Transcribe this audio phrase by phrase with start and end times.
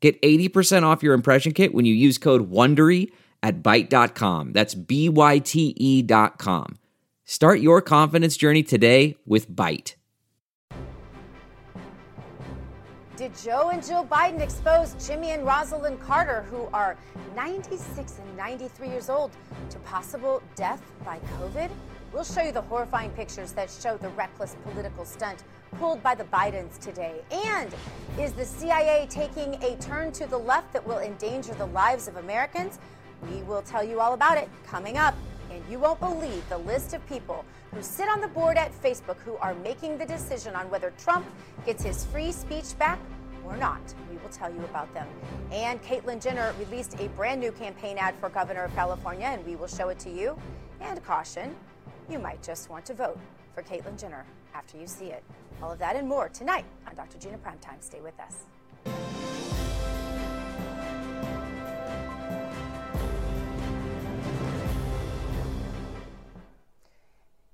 [0.00, 3.10] Get 80% off your impression kit when you use code WONDERY
[3.42, 4.52] at Byte.com.
[4.52, 6.78] That's B-Y-T-E dot com.
[7.24, 9.94] Start your confidence journey today with Byte.
[13.16, 16.96] Did Joe and Jill Biden expose Jimmy and Rosalynn Carter, who are
[17.34, 19.32] 96 and 93 years old,
[19.70, 21.68] to possible death by COVID?
[22.12, 26.24] We'll show you the horrifying pictures that show the reckless political stunt pulled by the
[26.24, 27.20] Bidens today.
[27.30, 27.74] And
[28.18, 32.16] is the CIA taking a turn to the left that will endanger the lives of
[32.16, 32.78] Americans?
[33.30, 35.14] We will tell you all about it coming up.
[35.50, 39.16] And you won't believe the list of people who sit on the board at Facebook
[39.18, 41.26] who are making the decision on whether Trump
[41.64, 42.98] gets his free speech back
[43.44, 43.80] or not.
[44.10, 45.06] We will tell you about them.
[45.50, 49.56] And Caitlyn Jenner released a brand new campaign ad for governor of California, and we
[49.56, 50.36] will show it to you.
[50.80, 51.56] And caution,
[52.10, 53.18] you might just want to vote
[53.54, 55.22] for Caitlyn Jenner after you see it.
[55.62, 57.18] All of that and more tonight on Dr.
[57.18, 57.80] Gina Primetime.
[57.80, 58.34] Stay with us.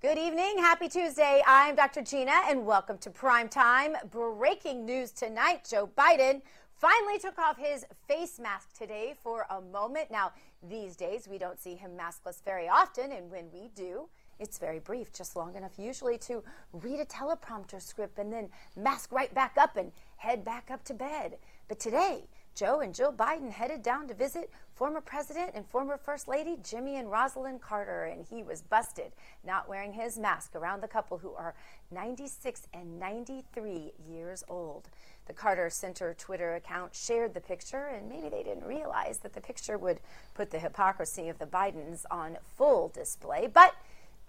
[0.04, 0.58] Good evening.
[0.58, 1.42] Happy Tuesday.
[1.46, 2.02] I'm Dr.
[2.02, 3.96] Gina, and welcome to Prime Time.
[4.10, 6.42] Breaking news tonight Joe Biden
[6.76, 10.10] finally took off his face mask today for a moment.
[10.10, 14.58] Now, these days, we don't see him maskless very often, and when we do, it's
[14.58, 19.32] very brief, just long enough usually to read a teleprompter script and then mask right
[19.34, 21.36] back up and head back up to bed.
[21.68, 22.24] But today,
[22.54, 26.96] Joe and Jill Biden headed down to visit former President and former First Lady Jimmy
[26.96, 29.12] and Rosalynn Carter, and he was busted
[29.44, 31.54] not wearing his mask around the couple who are
[31.90, 34.88] 96 and 93 years old.
[35.26, 39.40] The Carter Center Twitter account shared the picture, and maybe they didn't realize that the
[39.40, 40.00] picture would
[40.34, 43.48] put the hypocrisy of the Bidens on full display.
[43.52, 43.74] But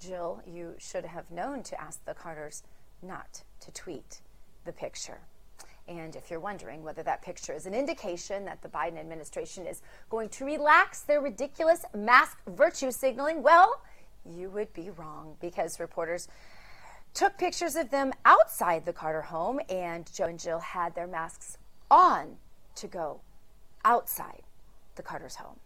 [0.06, 2.64] Jill, you should have known to ask the Carters
[3.02, 4.22] not to tweet
[4.66, 5.20] the picture.
[5.88, 9.82] And if you're wondering whether that picture is an indication that the Biden administration is
[10.10, 13.82] going to relax their ridiculous mask virtue signaling, well,
[14.26, 16.28] you would be wrong because reporters
[17.14, 21.58] took pictures of them outside the Carter home, and Joe and Jill had their masks
[21.90, 22.38] on
[22.76, 23.22] to go
[23.86, 24.42] outside
[24.96, 25.60] the Carter's home.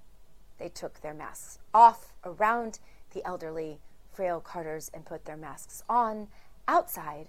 [0.60, 2.80] They took their masks off around
[3.14, 3.80] the elderly,
[4.12, 6.28] frail Carters and put their masks on
[6.68, 7.28] outside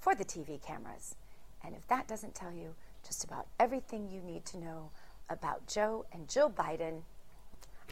[0.00, 1.14] for the TV cameras.
[1.64, 2.74] And if that doesn't tell you
[3.06, 4.90] just about everything you need to know
[5.30, 7.02] about Joe and Jill Biden,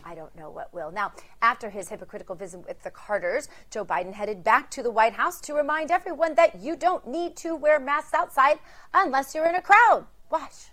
[0.04, 0.90] I don't know what will.
[0.90, 5.14] Now, after his hypocritical visit with the Carters, Joe Biden headed back to the White
[5.14, 8.58] House to remind everyone that you don't need to wear masks outside
[8.94, 10.06] unless you're in a crowd.
[10.30, 10.70] Watch.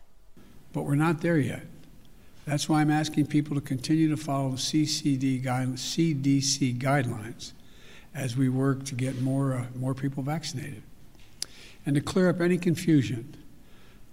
[0.73, 1.63] But we're not there yet.
[2.47, 7.51] That's why I'm asking people to continue to follow the CCD guide, CDC guidelines
[8.15, 10.81] as we work to get more, uh, more people vaccinated.
[11.85, 13.35] And to clear up any confusion,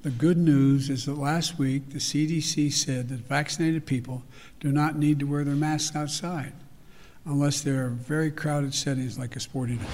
[0.03, 4.25] the good news is that last week the CDC said that vaccinated people
[4.59, 6.55] do not need to wear their masks outside
[7.25, 9.91] unless they're very crowded settings like a sporting event.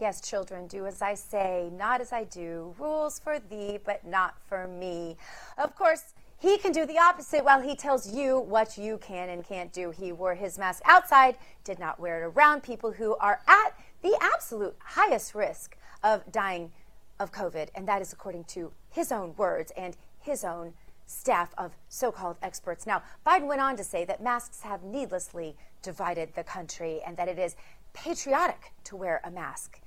[0.00, 2.74] Yes, children, do as I say, not as I do.
[2.76, 5.16] Rules for thee, but not for me.
[5.56, 6.12] Of course,
[6.44, 9.90] he can do the opposite while he tells you what you can and can't do.
[9.90, 13.70] He wore his mask outside, did not wear it around people who are at
[14.02, 16.70] the absolute highest risk of dying
[17.18, 20.74] of COVID, and that is according to his own words and his own
[21.06, 22.86] staff of so called experts.
[22.86, 27.28] Now, Biden went on to say that masks have needlessly divided the country and that
[27.28, 27.56] it is
[27.94, 29.80] patriotic to wear a mask.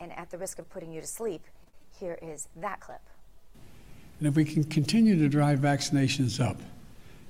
[0.00, 1.44] And at the risk of putting you to sleep,
[1.96, 3.02] here is that clip.
[4.18, 6.60] And if we can continue to drive vaccinations up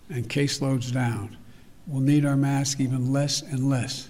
[0.09, 1.37] and caseloads down,
[1.87, 4.09] we'll need our masks even less and less.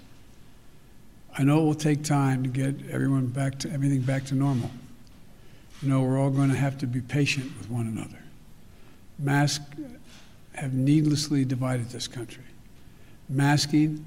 [1.36, 4.70] I know it will take time to get everyone back to everything back to normal.
[5.80, 8.22] You know, we're all going to have to be patient with one another.
[9.18, 9.64] Masks
[10.54, 12.44] have needlessly divided this country.
[13.28, 14.04] Masking,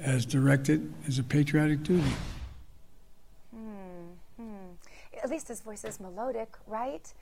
[0.00, 2.08] as directed, is a patriotic duty.
[3.54, 4.44] Hmm, hmm.
[5.22, 7.12] At least his voice is melodic, right?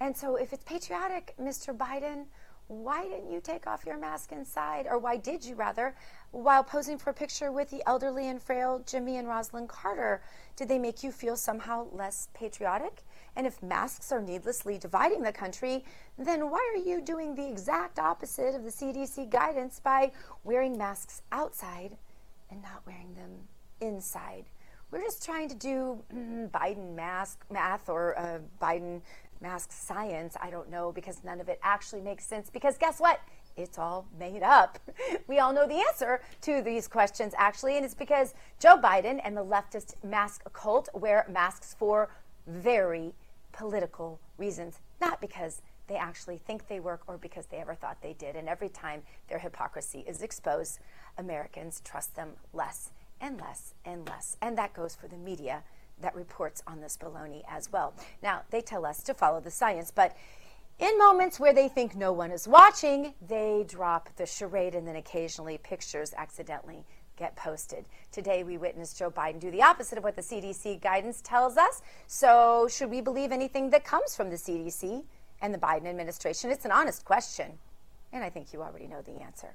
[0.00, 1.76] And so, if it's patriotic, Mr.
[1.76, 2.26] Biden,
[2.68, 4.86] why didn't you take off your mask inside?
[4.90, 5.94] Or why did you rather,
[6.32, 10.20] while posing for a picture with the elderly and frail Jimmy and Rosalynn Carter?
[10.56, 13.04] Did they make you feel somehow less patriotic?
[13.36, 15.84] And if masks are needlessly dividing the country,
[16.18, 20.10] then why are you doing the exact opposite of the CDC guidance by
[20.42, 21.96] wearing masks outside
[22.50, 23.30] and not wearing them
[23.80, 24.46] inside?
[24.90, 29.02] We're just trying to do mm, Biden mask math or uh, Biden
[29.40, 30.36] mask science.
[30.40, 32.50] I don't know because none of it actually makes sense.
[32.50, 33.20] Because guess what?
[33.56, 34.78] It's all made up.
[35.28, 39.36] We all know the answer to these questions, actually, and it's because Joe Biden and
[39.36, 42.10] the leftist mask cult wear masks for
[42.46, 43.12] very
[43.52, 48.12] political reasons, not because they actually think they work or because they ever thought they
[48.12, 48.36] did.
[48.36, 50.78] And every time their hypocrisy is exposed,
[51.18, 52.90] Americans trust them less
[53.20, 54.36] and less and less.
[54.40, 55.62] And that goes for the media
[56.00, 57.94] that reports on this baloney as well.
[58.22, 60.16] Now, they tell us to follow the science, but
[60.78, 64.96] in moments where they think no one is watching, they drop the charade and then
[64.96, 66.84] occasionally pictures accidentally
[67.16, 67.86] get posted.
[68.12, 71.80] Today, we witnessed Joe Biden do the opposite of what the CDC guidance tells us.
[72.06, 75.02] So, should we believe anything that comes from the CDC
[75.40, 76.50] and the Biden administration?
[76.50, 77.52] It's an honest question,
[78.12, 79.54] and I think you already know the answer.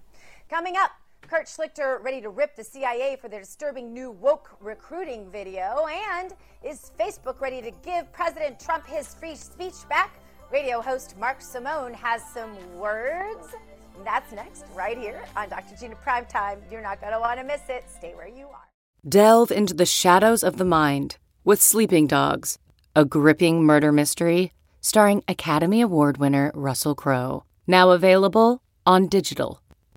[0.50, 0.92] Coming up,
[1.28, 5.88] Kurt Schlichter ready to rip the CIA for their disturbing new woke recruiting video.
[6.14, 6.34] And
[6.64, 10.20] is Facebook ready to give President Trump his free speech back?
[10.52, 13.56] Radio host Mark Simone has some words.
[14.04, 15.76] That's next, right here on Dr.
[15.80, 16.60] Gina Primetime.
[16.72, 17.86] You're not going to want to miss it.
[17.90, 18.68] Stay where you are.
[19.08, 22.60] Delve into the shadows of the mind with Sleeping Dogs,
[22.96, 27.46] a gripping murder mystery starring Academy Award winner Russell Crowe.
[27.68, 29.62] Now available on digital.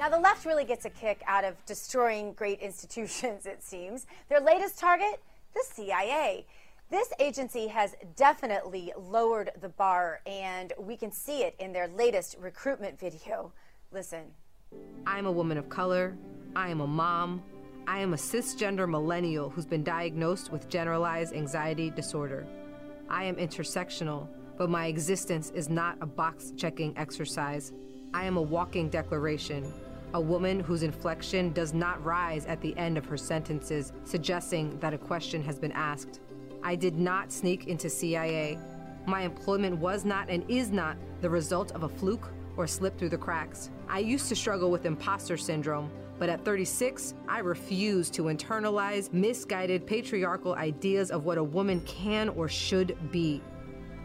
[0.00, 4.06] Now, the left really gets a kick out of destroying great institutions, it seems.
[4.30, 5.20] Their latest target,
[5.52, 6.46] the CIA.
[6.90, 12.36] This agency has definitely lowered the bar, and we can see it in their latest
[12.40, 13.52] recruitment video.
[13.92, 14.22] Listen.
[15.06, 16.16] I'm a woman of color.
[16.56, 17.42] I am a mom.
[17.86, 22.46] I am a cisgender millennial who's been diagnosed with generalized anxiety disorder.
[23.10, 27.74] I am intersectional, but my existence is not a box checking exercise.
[28.14, 29.70] I am a walking declaration
[30.14, 34.92] a woman whose inflection does not rise at the end of her sentences, suggesting that
[34.92, 36.20] a question has been asked.
[36.62, 38.58] I did not sneak into CIA.
[39.06, 43.08] My employment was not and is not the result of a fluke or slip through
[43.10, 43.70] the cracks.
[43.88, 49.86] I used to struggle with imposter syndrome, but at 36, I refuse to internalize misguided
[49.86, 53.40] patriarchal ideas of what a woman can or should be.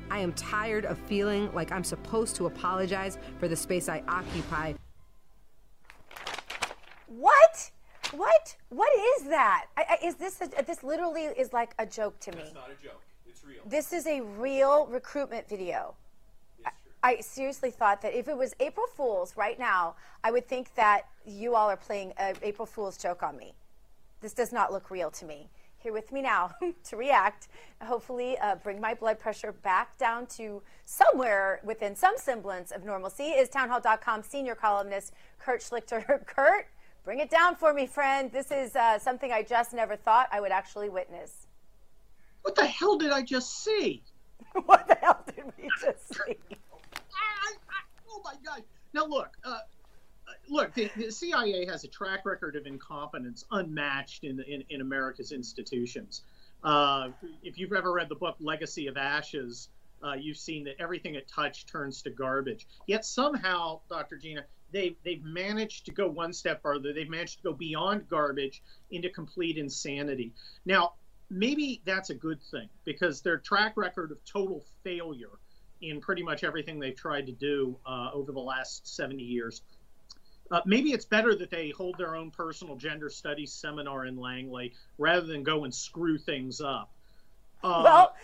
[0.09, 4.75] I am tired of feeling like I'm supposed to apologize for the space I occupy
[7.07, 7.71] what?
[8.11, 8.55] What?
[8.69, 9.65] What is that?
[9.77, 12.43] I, I, is this a, this literally is like a joke to me?
[12.43, 13.01] It's not a joke.
[13.27, 13.61] It's real.
[13.65, 15.95] This is a real recruitment video.
[16.65, 16.71] I,
[17.03, 21.03] I seriously thought that if it was April Fool's right now, I would think that
[21.25, 23.53] you all are playing an April Fool's joke on me.
[24.21, 25.49] This does not look real to me.
[25.77, 26.51] Here with me now
[26.85, 27.47] to react,
[27.83, 33.25] hopefully uh, bring my blood pressure back down to somewhere within some semblance of normalcy
[33.25, 36.25] is townhall.com senior columnist Kurt Schlichter.
[36.25, 36.65] Kurt,
[37.05, 38.31] Bring it down for me, friend.
[38.31, 41.45] This is uh, something I just never thought I would actually witness.
[42.41, 44.01] What the hell did I just see?
[44.65, 46.35] what the hell did we just see?
[46.95, 48.63] I, I, oh my God!
[48.93, 49.59] Now look, uh,
[50.49, 50.73] look.
[50.73, 56.23] The, the, CIA has a track record of incompetence unmatched in in, in America's institutions.
[56.63, 57.09] Uh,
[57.43, 59.69] if you've ever read the book Legacy of Ashes,
[60.03, 62.65] uh, you've seen that everything it touched turns to garbage.
[62.87, 64.17] Yet somehow, Dr.
[64.17, 66.93] Gina, they've they've managed to go one step further.
[66.93, 70.33] They've managed to go beyond garbage into complete insanity.
[70.65, 70.93] Now,
[71.29, 75.39] maybe that's a good thing because their track record of total failure
[75.81, 79.61] in pretty much everything they've tried to do uh, over the last 70 years.
[80.51, 84.73] Uh, maybe it's better that they hold their own personal gender studies seminar in Langley
[84.97, 86.91] rather than go and screw things up.
[87.63, 88.15] Uh, well,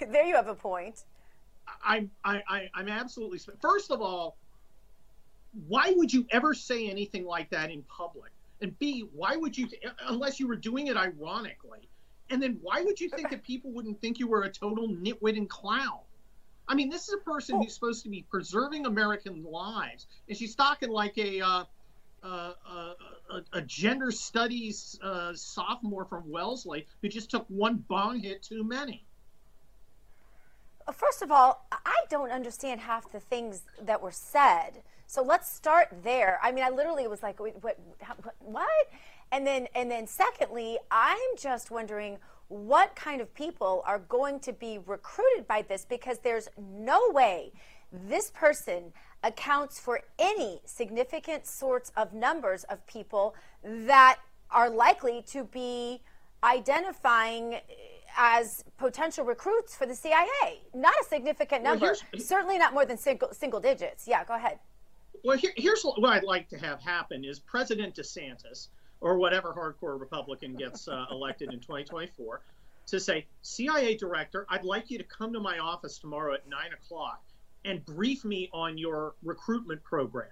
[0.10, 1.02] there you have a point.
[1.84, 3.40] I'm I, I, I'm absolutely.
[3.60, 4.36] First of all,
[5.68, 8.32] why would you ever say anything like that in public?
[8.60, 9.68] And B, why would you,
[10.06, 11.88] unless you were doing it ironically?
[12.30, 15.36] And then why would you think that people wouldn't think you were a total nitwit
[15.36, 16.00] and clown?
[16.66, 20.54] I mean, this is a person who's supposed to be preserving American lives, and she's
[20.54, 21.64] talking like a uh,
[22.22, 22.94] uh, uh,
[23.30, 28.64] a, a, gender studies uh, sophomore from Wellesley who just took one bong hit too
[28.64, 29.04] many.
[30.90, 34.82] First of all, I don't understand half the things that were said.
[35.06, 36.38] So let's start there.
[36.42, 37.78] I mean, I literally was like, what, what,
[38.38, 38.88] what?
[39.32, 42.18] And then, and then, secondly, I'm just wondering
[42.48, 47.52] what kind of people are going to be recruited by this because there's no way
[47.90, 48.92] this person
[49.22, 54.18] accounts for any significant sorts of numbers of people that
[54.50, 56.02] are likely to be
[56.42, 57.56] identifying
[58.16, 60.60] as potential recruits for the CIA.
[60.74, 61.86] Not a significant number.
[62.12, 64.06] Well, Certainly not more than single, single digits.
[64.06, 64.58] Yeah, go ahead.
[65.24, 68.68] Well, here, here's what I'd like to have happen is President DeSantis
[69.00, 72.42] or whatever hardcore Republican gets uh, elected in 2024
[72.88, 76.74] to say, CIA director, I'd like you to come to my office tomorrow at nine
[76.74, 77.22] o'clock
[77.64, 80.28] and brief me on your recruitment program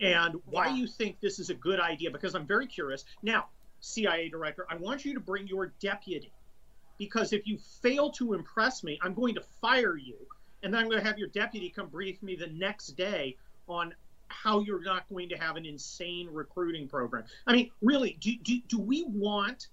[0.00, 0.76] and why yeah.
[0.76, 3.04] you think this is a good idea because I'm very curious.
[3.24, 3.46] Now,
[3.80, 6.32] CIA director, I want you to bring your deputy
[6.96, 10.14] because if you fail to impress me, I'm going to fire you.
[10.62, 13.36] And then I'm going to have your deputy come brief me the next day
[13.68, 13.92] on
[14.32, 17.24] how you're not going to have an insane recruiting program.
[17.46, 19.68] I mean, really, do, do, do we want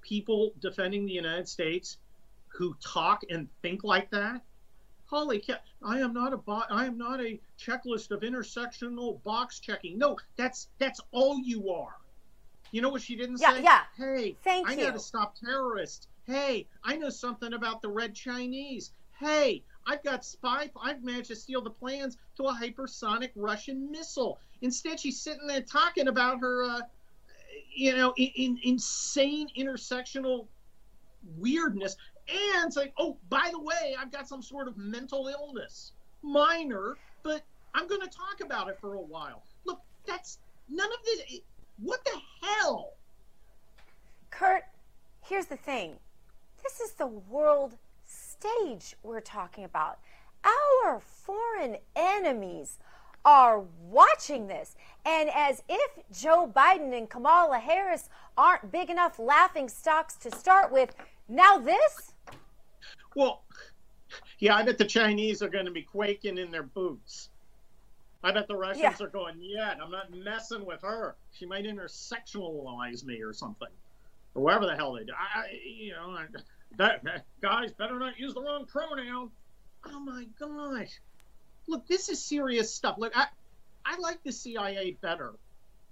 [0.00, 1.98] people defending the United States
[2.48, 4.42] who talk and think like that?
[5.06, 5.56] Holy cow!
[5.82, 9.96] I am not a bo- I am not a checklist of intersectional box checking.
[9.96, 11.94] No, that's that's all you are.
[12.72, 13.62] You know what she didn't yeah, say?
[13.62, 13.80] Yeah.
[13.96, 14.84] Hey, Thank I you.
[14.84, 16.08] know to stop terrorists.
[16.26, 18.92] Hey, I know something about the Red Chinese.
[19.18, 20.70] Hey, I've got spy.
[20.80, 24.38] I've managed to steal the plans to a hypersonic Russian missile.
[24.60, 26.80] Instead, she's sitting there talking about her, uh,
[27.74, 30.46] you know, in, in, insane intersectional
[31.38, 31.96] weirdness,
[32.28, 35.92] and say, "Oh, by the way, I've got some sort of mental illness,
[36.22, 37.42] minor, but
[37.74, 41.40] I'm going to talk about it for a while." Look, that's none of this.
[41.78, 42.92] What the hell?
[44.30, 44.64] Kurt,
[45.22, 45.96] here's the thing.
[46.62, 47.74] This is the world
[48.38, 49.98] stage we're talking about.
[50.44, 52.78] Our foreign enemies
[53.24, 54.76] are watching this.
[55.04, 60.72] And as if Joe Biden and Kamala Harris aren't big enough laughing stocks to start
[60.72, 60.94] with,
[61.28, 62.12] now this?
[63.16, 63.42] Well,
[64.38, 67.30] yeah, I bet the Chinese are going to be quaking in their boots.
[68.22, 69.06] I bet the Russians yeah.
[69.06, 71.16] are going, yeah, I'm not messing with her.
[71.32, 73.68] She might intersectionalize me or something,
[74.34, 75.12] or whatever the hell they do.
[75.12, 76.26] I, you know, I,
[76.76, 79.30] that, that guys better not use the wrong pronoun.
[79.86, 81.00] Oh my gosh!
[81.66, 82.96] Look, this is serious stuff.
[82.98, 83.26] Look, I,
[83.84, 85.34] I like the CIA better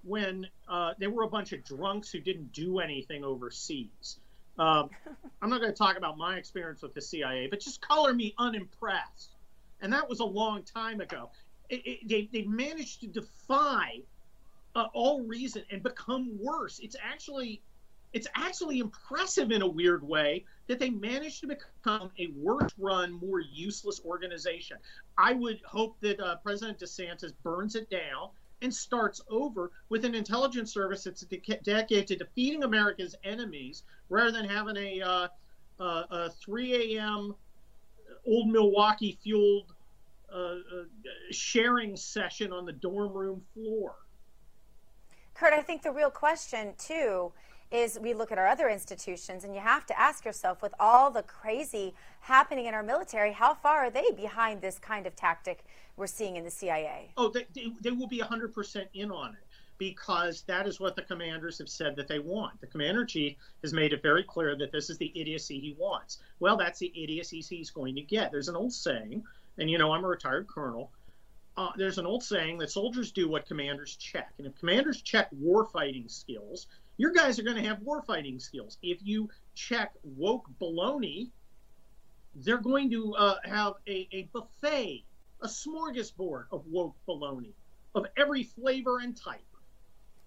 [0.02, 4.18] when uh, they were a bunch of drunks who didn't do anything overseas.
[4.58, 4.90] Um,
[5.42, 8.34] I'm not going to talk about my experience with the CIA, but just color me
[8.38, 9.30] unimpressed.
[9.80, 11.30] And that was a long time ago
[11.68, 14.00] it, it, they, they managed to defy
[14.74, 16.78] uh, all reason and become worse.
[16.80, 17.60] It's actually
[18.12, 23.12] it's actually impressive in a weird way that they managed to become a worse run,
[23.12, 24.76] more useless organization.
[25.16, 28.30] I would hope that uh, President DeSantis burns it down
[28.62, 31.24] and starts over with an intelligence service that's
[31.62, 35.28] dedicated to defeating America's enemies rather than having a, uh,
[35.78, 37.34] uh, a 3 a.m.
[38.26, 39.74] old Milwaukee fueled
[40.34, 40.54] uh,
[41.30, 43.94] sharing session on the dorm room floor.
[45.34, 47.32] Kurt, I think the real question, too,
[47.70, 51.10] is we look at our other institutions and you have to ask yourself with all
[51.10, 55.64] the crazy happening in our military how far are they behind this kind of tactic
[55.96, 59.46] we're seeing in the cia oh they, they, they will be 100% in on it
[59.78, 62.60] because that is what the commanders have said that they want.
[62.60, 66.18] The commander chief has made it very clear that this is the idiocy he wants.
[66.40, 68.30] Well that's the idiocy he's going to get.
[68.30, 69.22] There's an old saying
[69.58, 70.90] and you know I'm a retired colonel.
[71.56, 75.30] Uh, there's an old saying that soldiers do what commanders check, and if commanders check
[75.32, 76.66] warfighting skills,
[76.98, 78.76] your guys are going to have warfighting skills.
[78.82, 81.30] If you check woke baloney,
[82.34, 85.04] they're going to uh, have a, a buffet,
[85.40, 87.54] a smorgasbord of woke baloney
[87.94, 89.40] of every flavor and type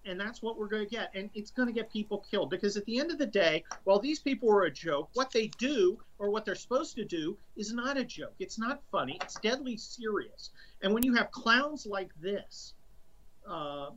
[0.04, 1.10] and that's what we're going to get.
[1.14, 3.98] And it's going to get people killed because at the end of the day, while
[3.98, 7.72] these people are a joke, what they do or what they're supposed to do is
[7.72, 8.34] not a joke.
[8.38, 9.18] It's not funny.
[9.22, 10.50] It's deadly serious.
[10.82, 12.74] And when you have clowns like this,
[13.48, 13.90] uh,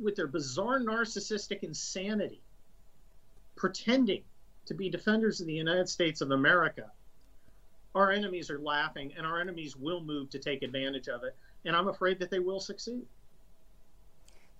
[0.00, 2.42] with their bizarre narcissistic insanity,
[3.56, 4.24] pretending
[4.66, 6.90] to be defenders of the United States of America,
[7.94, 11.36] our enemies are laughing, and our enemies will move to take advantage of it.
[11.64, 13.06] And I'm afraid that they will succeed.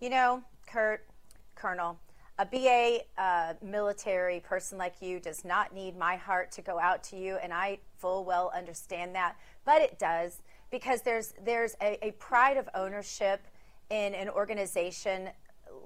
[0.00, 1.06] You know, Kurt,
[1.54, 1.98] Colonel,
[2.38, 7.02] A BA uh, military person like you does not need my heart to go out
[7.04, 12.04] to you, and I full well understand that, but it does because there's there's a,
[12.04, 13.46] a pride of ownership
[13.90, 15.30] in an organization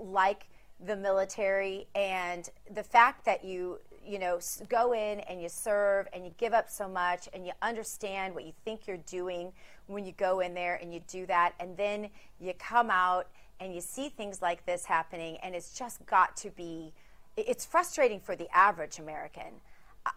[0.00, 0.49] like
[0.87, 6.25] the military, and the fact that you you know go in and you serve and
[6.25, 9.53] you give up so much and you understand what you think you're doing
[9.87, 12.09] when you go in there and you do that, and then
[12.41, 13.29] you come out
[13.61, 16.93] and you see things like this happening, and it's just got to be,
[17.37, 19.61] it's frustrating for the average American.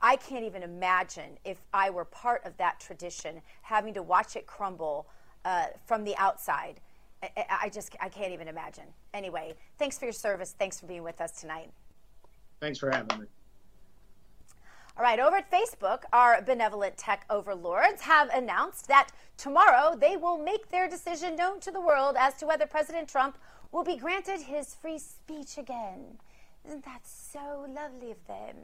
[0.02, 4.46] I can't even imagine if I were part of that tradition, having to watch it
[4.46, 5.08] crumble
[5.44, 6.80] uh, from the outside.
[7.24, 8.86] I, I just, I can't even imagine.
[9.14, 10.56] Anyway, thanks for your service.
[10.58, 11.70] Thanks for being with us tonight.
[12.60, 13.26] Thanks for having me.
[15.02, 20.38] All right, over at Facebook, our benevolent tech overlords have announced that tomorrow they will
[20.38, 23.40] make their decision known to the world as to whether President Trump
[23.72, 26.20] will be granted his free speech again.
[26.68, 28.56] Isn't that so lovely of them?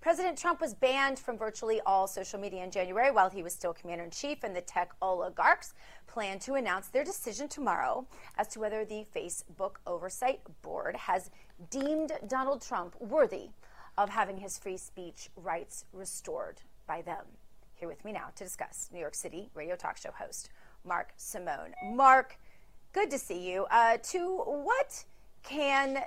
[0.00, 3.72] President Trump was banned from virtually all social media in January while he was still
[3.72, 5.72] commander in chief, and the tech oligarchs
[6.08, 8.04] plan to announce their decision tomorrow
[8.38, 11.30] as to whether the Facebook Oversight Board has
[11.70, 13.50] deemed Donald Trump worthy
[13.98, 17.24] of having his free speech rights restored by them.
[17.74, 20.50] Here with me now to discuss New York City radio talk show host
[20.84, 21.74] Mark Simone.
[21.92, 22.38] Mark,
[22.92, 23.66] good to see you.
[23.70, 25.04] Uh, to what
[25.42, 26.02] can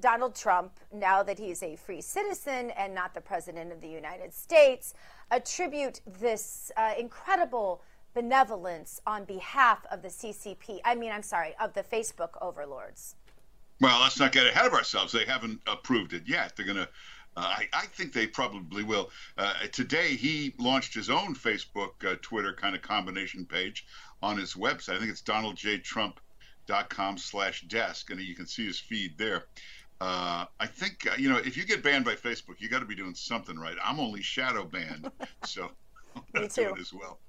[0.00, 4.32] Donald Trump, now that he's a free citizen and not the president of the United
[4.32, 4.94] States,
[5.30, 7.82] attribute this uh, incredible
[8.14, 10.80] benevolence on behalf of the CCP?
[10.84, 13.16] I mean, I'm sorry, of the Facebook overlords.
[13.80, 15.12] Well, let's not get ahead of ourselves.
[15.12, 16.56] They haven't approved it yet.
[16.56, 16.88] They're going to.
[17.36, 19.10] Uh, I, I, think they probably will.
[19.36, 23.86] Uh, today, he launched his own Facebook, uh, Twitter kind of combination page
[24.22, 24.96] on his website.
[24.96, 29.44] I think it's donaldjtrump.com slash desk, and you can see his feed there.
[30.00, 32.86] Uh, I think, uh, you know, if you get banned by Facebook, you got to
[32.86, 33.76] be doing something right.
[33.84, 35.10] I'm only shadow banned,
[35.44, 35.70] so
[36.34, 37.20] I'm do it as well.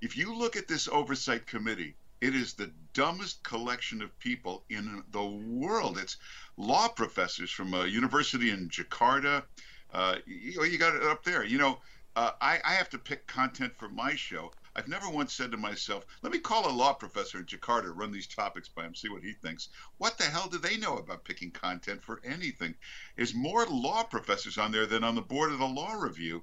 [0.00, 5.04] If you look at this oversight committee, it is the dumbest collection of people in
[5.12, 5.98] the world.
[5.98, 6.16] It's
[6.56, 9.44] law professors from a university in Jakarta.
[9.92, 11.44] Uh, you, you, got it up there.
[11.44, 11.78] You know,
[12.16, 14.52] uh, I, I, have to pick content for my show.
[14.74, 18.12] I've never once said to myself, let me call a law professor in Jakarta, run
[18.12, 19.68] these topics by him, see what he thinks.
[19.98, 22.74] What the hell do they know about picking content for anything?
[23.16, 26.42] There's more law professors on there than on the board of the Law Review.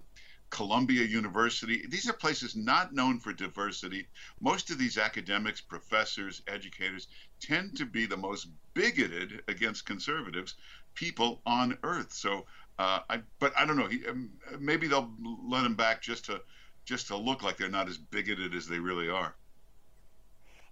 [0.55, 1.85] Columbia University.
[1.85, 4.07] These are places not known for diversity.
[4.39, 7.09] Most of these academics, professors, educators
[7.41, 10.55] tend to be the most bigoted against conservatives
[10.93, 12.13] people on earth.
[12.13, 12.45] So,
[12.79, 13.87] uh, I, but I don't know.
[13.87, 15.11] He, um, maybe they'll
[15.43, 16.41] let him back just to
[16.85, 19.35] just to look like they're not as bigoted as they really are.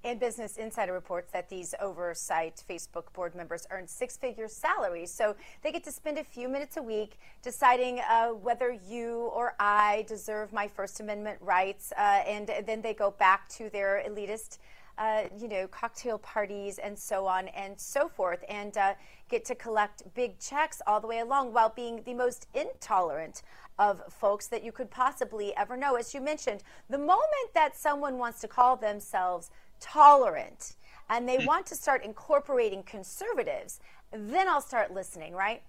[0.06, 5.10] And Business Insider reports that these oversight Facebook board members earn six figure salaries.
[5.12, 9.56] So they get to spend a few minutes a week deciding uh, whether you or
[9.60, 11.94] I deserve my First Amendment rights.
[11.98, 14.58] Uh, and then they go back to their elitist.
[14.96, 18.94] Uh, you know, cocktail parties and so on and so forth, and uh,
[19.28, 23.42] get to collect big checks all the way along while being the most intolerant
[23.80, 25.96] of folks that you could possibly ever know.
[25.96, 26.62] As you mentioned,
[26.92, 29.50] the moment that someone wants to call themselves
[29.84, 30.76] tolerant
[31.10, 31.46] and they hmm.
[31.46, 33.80] want to start incorporating conservatives,
[34.12, 35.62] then I'll start listening, right?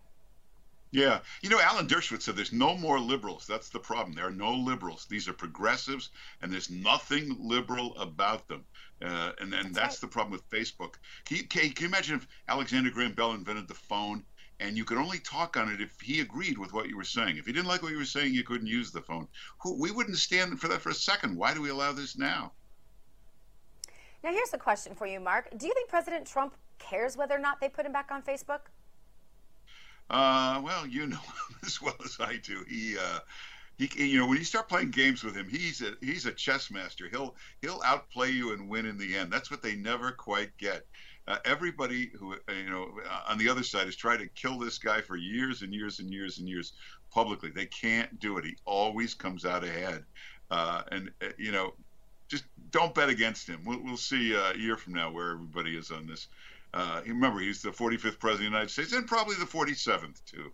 [0.93, 1.21] Yeah.
[1.43, 3.47] You know, Alan Dershowitz said there's no more liberals.
[3.49, 4.15] That's the problem.
[4.15, 5.07] There are no liberals.
[5.07, 8.65] These are progressives, and there's nothing liberal about them.
[9.03, 10.01] Uh, and and that's, that's right.
[10.03, 10.95] the problem with Facebook.
[11.25, 14.25] Can you, can, you imagine if Alexander Graham Bell invented the phone
[14.61, 17.37] and you could only talk on it if he agreed with what you were saying.
[17.37, 19.27] If he didn't like what you were saying, you couldn't use the phone.
[19.63, 21.37] Who, we wouldn't stand for that for a second.
[21.37, 22.53] Why do we allow this now?
[24.25, 25.51] Now, here's a question for you, Mark.
[25.55, 28.61] Do you think President Trump cares whether or not they put him back on Facebook?
[30.09, 31.17] Uh, well, you know
[31.51, 32.65] him as well as I do.
[32.67, 33.19] He, uh,
[33.77, 36.71] he, you know, when you start playing games with him, he's a he's a chess
[36.71, 37.07] master.
[37.11, 39.31] He'll he'll outplay you and win in the end.
[39.31, 40.87] That's what they never quite get.
[41.29, 44.59] Uh, everybody who uh, you know uh, on the other side has tried to kill
[44.59, 46.73] this guy for years and years and years and years
[47.11, 47.51] publicly.
[47.51, 48.47] They can't do it.
[48.47, 50.03] He always comes out ahead.
[50.51, 51.75] Uh, and uh, you know,
[52.29, 53.61] just don't bet against him.
[53.65, 56.29] We'll, we'll see uh, a year from now where everybody is on this.
[56.73, 60.51] Uh, remember, he's the 45th president of the United States and probably the 47th, too.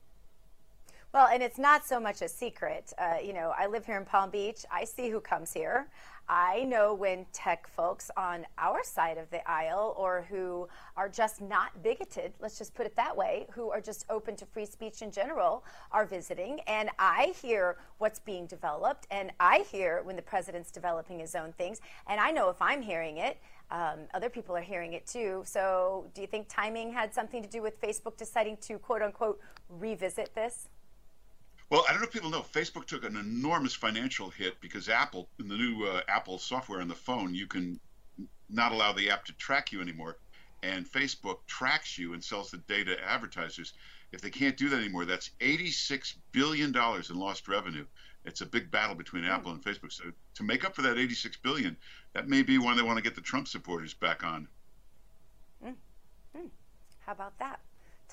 [1.13, 2.93] Well, and it's not so much a secret.
[2.97, 4.65] Uh, you know, I live here in Palm Beach.
[4.71, 5.89] I see who comes here.
[6.29, 11.41] I know when tech folks on our side of the aisle or who are just
[11.41, 15.03] not bigoted, let's just put it that way, who are just open to free speech
[15.03, 16.61] in general are visiting.
[16.69, 21.53] And I hear what's being developed and I hear when the president's developing his own
[21.55, 21.81] things.
[22.07, 23.39] And I know if I'm hearing it,
[23.73, 25.43] um, other people are hearing it too.
[25.45, 29.41] So, do you think timing had something to do with Facebook deciding to quote unquote
[29.69, 30.69] revisit this?
[31.71, 35.29] Well, I don't know if people know Facebook took an enormous financial hit because Apple,
[35.39, 37.79] in the new uh, Apple software on the phone, you can
[38.49, 40.19] not allow the app to track you anymore.
[40.65, 43.73] And Facebook tracks you and sells the data to advertisers.
[44.11, 47.87] If they can't do that anymore, that's $86 billion in lost revenue.
[48.25, 49.31] It's a big battle between mm.
[49.31, 49.93] Apple and Facebook.
[49.93, 50.05] So
[50.35, 51.77] to make up for that 86 billion,
[52.15, 54.49] that may be one they want to get the Trump supporters back on.
[55.65, 55.75] Mm.
[56.37, 56.51] Mm.
[57.07, 57.61] How about that?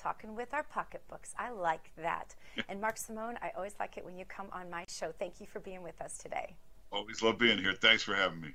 [0.00, 1.34] Talking with our pocketbooks.
[1.38, 2.34] I like that.
[2.68, 5.12] and Mark Simone, I always like it when you come on my show.
[5.18, 6.54] Thank you for being with us today.
[6.92, 7.72] Always love being here.
[7.72, 8.54] Thanks for having me.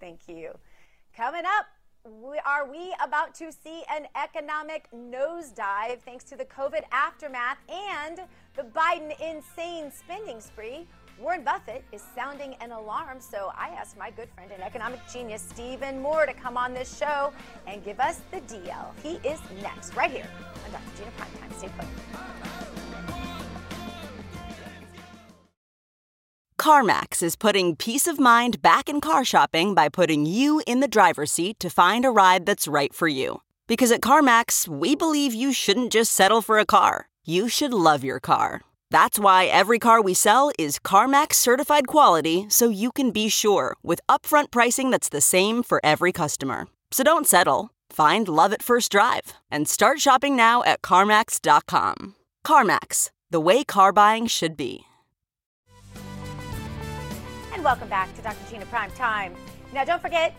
[0.00, 0.58] Thank you.
[1.16, 1.66] Coming up,
[2.04, 8.20] we, are we about to see an economic nosedive thanks to the COVID aftermath and
[8.56, 10.86] the Biden insane spending spree?
[11.20, 15.42] Warren Buffett is sounding an alarm, so I asked my good friend and economic genius
[15.42, 17.30] Stephen Moore to come on this show
[17.66, 18.86] and give us the DL.
[19.02, 20.26] He is next, right here
[20.64, 20.96] on Dr.
[20.96, 21.58] Gina Primetime.
[21.58, 21.86] Stay put.
[26.58, 30.88] CarMax is putting peace of mind back in car shopping by putting you in the
[30.88, 33.42] driver's seat to find a ride that's right for you.
[33.66, 38.02] Because at CarMax, we believe you shouldn't just settle for a car, you should love
[38.04, 38.62] your car.
[38.90, 43.76] That's why every car we sell is CarMax certified quality so you can be sure
[43.82, 46.66] with upfront pricing that's the same for every customer.
[46.90, 47.70] So don't settle.
[47.90, 52.16] Find love at first drive and start shopping now at CarMax.com.
[52.44, 54.86] CarMax, the way car buying should be
[57.60, 58.38] and welcome back to Dr.
[58.50, 59.34] Gina Prime Time.
[59.74, 60.34] Now, don't forget,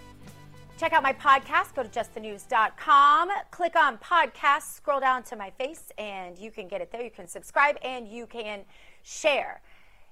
[0.82, 1.76] check out my podcast.
[1.76, 6.82] Go to justthenews.com, click on podcast, scroll down to my face, and you can get
[6.82, 7.04] it there.
[7.04, 8.62] You can subscribe and you can
[9.04, 9.62] share.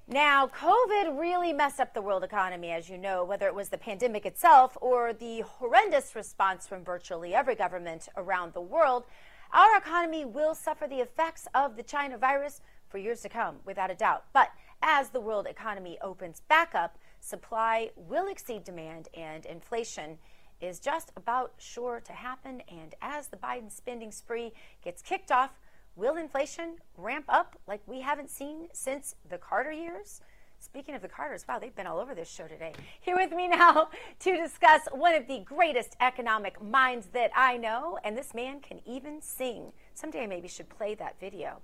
[0.07, 3.79] Now, COVID really messed up the world economy, as you know, whether it was the
[3.79, 9.05] pandemic itself or the horrendous response from virtually every government around the world.
[9.51, 13.89] Our economy will suffer the effects of the China virus for years to come, without
[13.89, 14.25] a doubt.
[14.33, 14.51] But
[14.83, 20.19] as the world economy opens back up, supply will exceed demand and inflation
[20.61, 22.61] is just about sure to happen.
[22.67, 25.51] And as the Biden spending spree gets kicked off,
[25.95, 30.21] will inflation ramp up like we haven't seen since the Carter years?
[30.61, 32.73] Speaking of the Carters, wow, they've been all over this show today.
[32.99, 37.97] Here with me now to discuss one of the greatest economic minds that I know,
[38.03, 39.71] and this man can even sing.
[39.93, 41.61] Someday I maybe should play that video.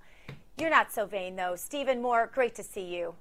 [0.56, 1.56] You're not so vain, though.
[1.56, 3.14] Stephen Moore, great to see you.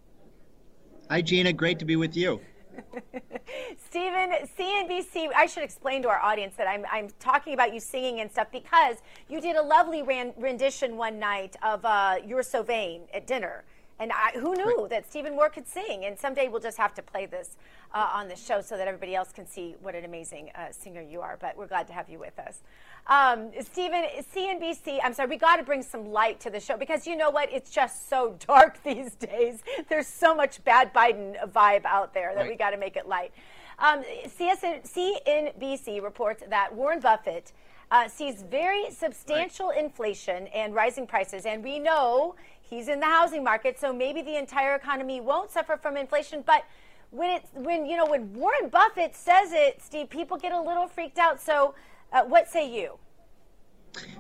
[1.09, 1.51] Hi, Gina.
[1.51, 2.39] Great to be with you.
[3.89, 8.19] Stephen, CNBC, I should explain to our audience that I'm, I'm talking about you singing
[8.21, 8.97] and stuff because
[9.29, 13.63] you did a lovely rendition one night of uh, You're So Vain at dinner.
[13.99, 14.89] And I, who knew right.
[14.89, 16.05] that Stephen Moore could sing?
[16.05, 17.55] And someday we'll just have to play this
[17.93, 21.01] uh, on the show so that everybody else can see what an amazing uh, singer
[21.01, 21.37] you are.
[21.39, 22.59] But we're glad to have you with us.
[23.07, 24.03] Um, Stephen,
[24.35, 27.29] CNBC, I'm sorry, we got to bring some light to the show because you know
[27.29, 27.51] what?
[27.53, 29.63] It's just so dark these days.
[29.87, 32.49] There's so much bad Biden vibe out there that right.
[32.49, 33.31] we got to make it light.
[33.79, 37.51] Um, CSN, CNBC reports that Warren Buffett
[37.91, 39.83] uh, sees very substantial right.
[39.83, 41.45] inflation and rising prices.
[41.45, 42.35] And we know
[42.69, 46.43] he's in the housing market, so maybe the entire economy won't suffer from inflation.
[46.45, 46.65] But
[47.11, 50.87] when it's when you know when Warren Buffett says it, Steve, people get a little
[50.87, 51.41] freaked out.
[51.41, 51.75] So
[52.11, 52.97] uh, what say you?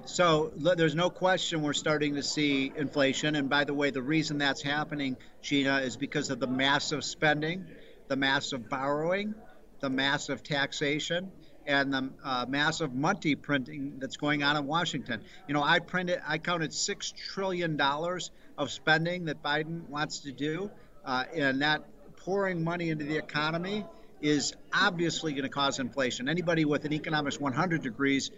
[0.05, 3.35] So there's no question we're starting to see inflation.
[3.35, 7.65] And by the way, the reason that's happening, Gina, is because of the massive spending,
[8.07, 9.35] the massive borrowing,
[9.81, 11.31] the massive taxation,
[11.65, 15.21] and the uh, massive money printing that's going on in Washington.
[15.47, 20.31] You know, I printed, I counted six trillion dollars of spending that Biden wants to
[20.31, 20.71] do,
[21.03, 21.83] uh, and that
[22.17, 23.85] pouring money into the economy
[24.21, 26.29] is obviously going to cause inflation.
[26.29, 28.31] Anybody with an economics 100 degrees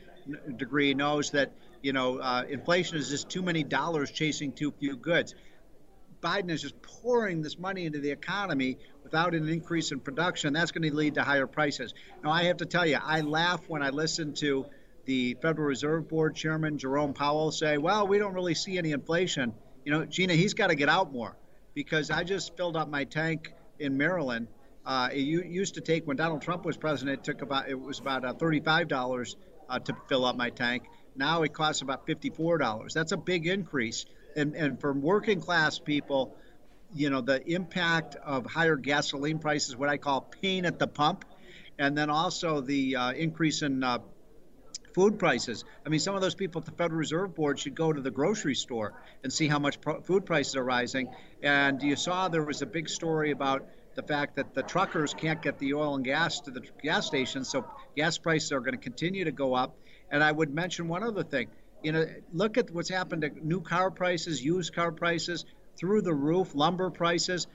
[0.57, 4.95] degree knows that you know uh, inflation is just too many dollars chasing too few
[4.95, 5.35] goods.
[6.21, 10.53] Biden is just pouring this money into the economy without an increase in production.
[10.53, 11.93] That's going to lead to higher prices.
[12.23, 14.65] Now, I have to tell you, I laugh when I listen to
[15.05, 19.53] the Federal Reserve Board Chairman Jerome Powell say, "Well, we don't really see any inflation."
[19.85, 21.37] You know, Gina, he's got to get out more
[21.73, 24.47] because I just filled up my tank in Maryland
[24.87, 27.99] uh, it used to take when Donald Trump was president, it took about it was
[27.99, 29.35] about uh, thirty-five dollars
[29.69, 30.83] uh, to fill up my tank.
[31.13, 32.93] Now it costs about fifty-four dollars.
[32.93, 34.05] That's a big increase.
[34.37, 36.37] And and for working class people,
[36.93, 41.25] you know, the impact of higher gasoline prices, what I call pain at the pump,
[41.77, 43.97] and then also the uh, increase in uh,
[44.93, 45.63] food prices.
[45.85, 48.11] I mean, some of those people at the Federal Reserve Board should go to the
[48.11, 51.09] grocery store and see how much pro- food prices are rising.
[51.43, 55.41] And you saw there was a big story about the fact that the truckers can't
[55.41, 58.79] get the oil and gas to the gas stations, so gas prices are going to
[58.79, 59.75] continue to go up.
[60.11, 61.49] And I would mention one other thing.
[61.81, 65.45] You know, look at what's happened to new car prices, used car prices,
[65.79, 67.47] through the roof, lumber prices.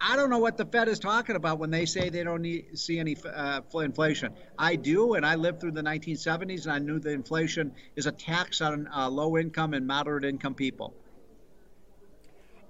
[0.00, 2.78] I don't know what the Fed is talking about when they say they don't need,
[2.78, 4.34] see any uh, inflation.
[4.58, 8.12] I do, and I lived through the 1970s, and I knew that inflation is a
[8.12, 10.99] tax on uh, low income and moderate income people.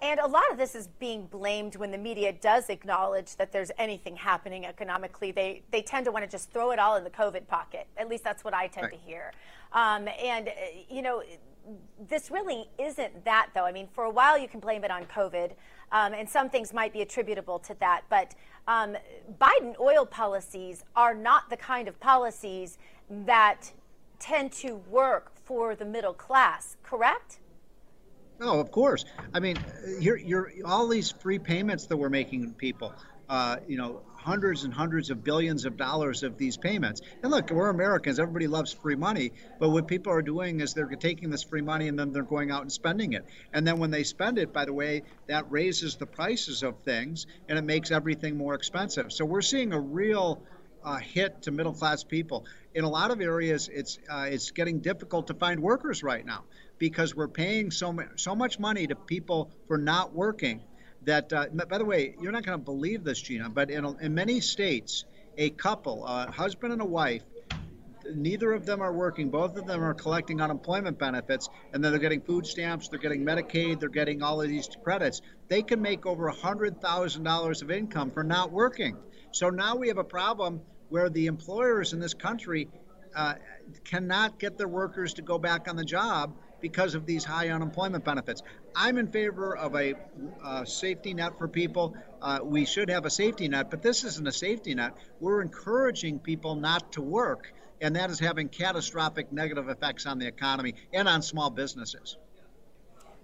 [0.02, 3.70] And a lot of this is being blamed when the media does acknowledge that there's
[3.78, 5.30] anything happening economically.
[5.30, 7.86] They they tend to want to just throw it all in the COVID pocket.
[7.96, 8.92] At least that's what I tend right.
[8.92, 9.32] to hear.
[9.72, 10.52] Um, and uh,
[10.88, 11.22] you know,
[12.08, 13.64] this really isn't that though.
[13.64, 15.52] I mean, for a while you can blame it on COVID,
[15.92, 18.02] um, and some things might be attributable to that.
[18.08, 18.34] But
[18.66, 18.96] um,
[19.40, 22.78] Biden oil policies are not the kind of policies
[23.10, 23.72] that
[24.18, 26.76] tend to work for the middle class.
[26.82, 27.38] Correct?
[28.40, 29.04] No, of course.
[29.34, 29.58] I mean,
[30.00, 32.94] you're, you're all these free payments that we're making people.
[33.28, 37.02] Uh, you know, hundreds and hundreds of billions of dollars of these payments.
[37.22, 38.18] And look, we're Americans.
[38.18, 39.32] Everybody loves free money.
[39.58, 42.50] But what people are doing is they're taking this free money and then they're going
[42.50, 43.26] out and spending it.
[43.52, 47.26] And then when they spend it, by the way, that raises the prices of things
[47.46, 49.12] and it makes everything more expensive.
[49.12, 50.42] So we're seeing a real
[50.82, 52.46] uh, hit to middle class people.
[52.74, 56.44] In a lot of areas, it's uh, it's getting difficult to find workers right now
[56.80, 60.60] because we're paying so much so much money to people for not working.
[61.04, 64.14] That uh, by the way, you're not going to believe this, Gina, but in, in
[64.14, 65.04] many states,
[65.38, 67.22] a couple, a husband and a wife,
[68.14, 69.30] neither of them are working.
[69.30, 73.24] Both of them are collecting unemployment benefits, and then they're getting food stamps, they're getting
[73.24, 75.22] Medicaid, they're getting all of these credits.
[75.48, 78.96] They can make over $100,000 of income for not working.
[79.32, 82.68] So now we have a problem where the employers in this country
[83.14, 83.34] uh,
[83.84, 88.04] cannot get their workers to go back on the job because of these high unemployment
[88.04, 88.42] benefits.
[88.74, 89.94] I'm in favor of a
[90.42, 91.96] uh, safety net for people.
[92.20, 94.94] Uh, we should have a safety net, but this isn't a safety net.
[95.20, 100.26] We're encouraging people not to work, and that is having catastrophic negative effects on the
[100.26, 102.16] economy and on small businesses.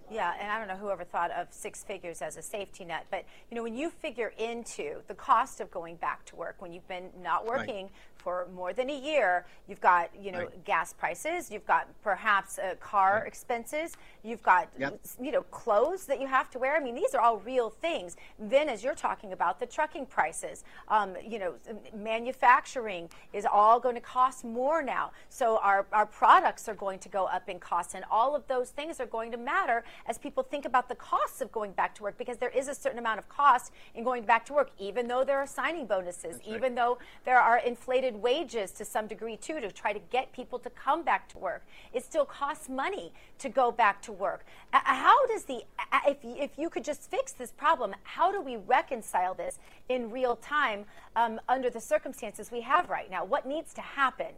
[0.09, 3.25] Yeah, and I don't know whoever thought of six figures as a safety net, but
[3.51, 6.87] you know when you figure into the cost of going back to work when you've
[6.87, 7.93] been not working right
[8.27, 9.47] for more than a year.
[9.69, 10.65] You've got, you know, right.
[10.65, 11.49] gas prices.
[11.49, 13.27] You've got perhaps uh, car right.
[13.29, 13.97] expenses.
[14.25, 14.99] You've got, yep.
[15.23, 16.75] you know, clothes that you have to wear.
[16.75, 18.17] I mean, these are all real things.
[18.37, 21.55] Then, as you're talking about, the trucking prices, um, you know,
[21.95, 25.13] manufacturing is all going to cost more now.
[25.29, 28.71] So our, our products are going to go up in cost, and all of those
[28.71, 32.03] things are going to matter as people think about the costs of going back to
[32.03, 35.07] work because there is a certain amount of cost in going back to work, even
[35.07, 39.37] though there are signing bonuses, That's even though there are inflated wages to some degree
[39.37, 41.65] too to try to get people to come back to work.
[41.93, 44.45] It still costs money to go back to work.
[44.73, 45.63] How does the
[46.07, 50.37] if if you could just fix this problem, how do we reconcile this in real
[50.37, 53.25] time um, under the circumstances we have right now?
[53.25, 54.35] What needs to happen?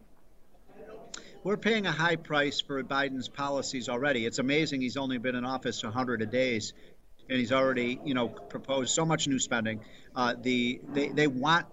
[1.45, 4.27] We're paying a high price for Biden's policies already.
[4.27, 6.73] It's amazing he's only been in office 100 days
[7.29, 9.81] and he's already, you know, proposed so much new spending.
[10.14, 11.67] Uh, the they, they want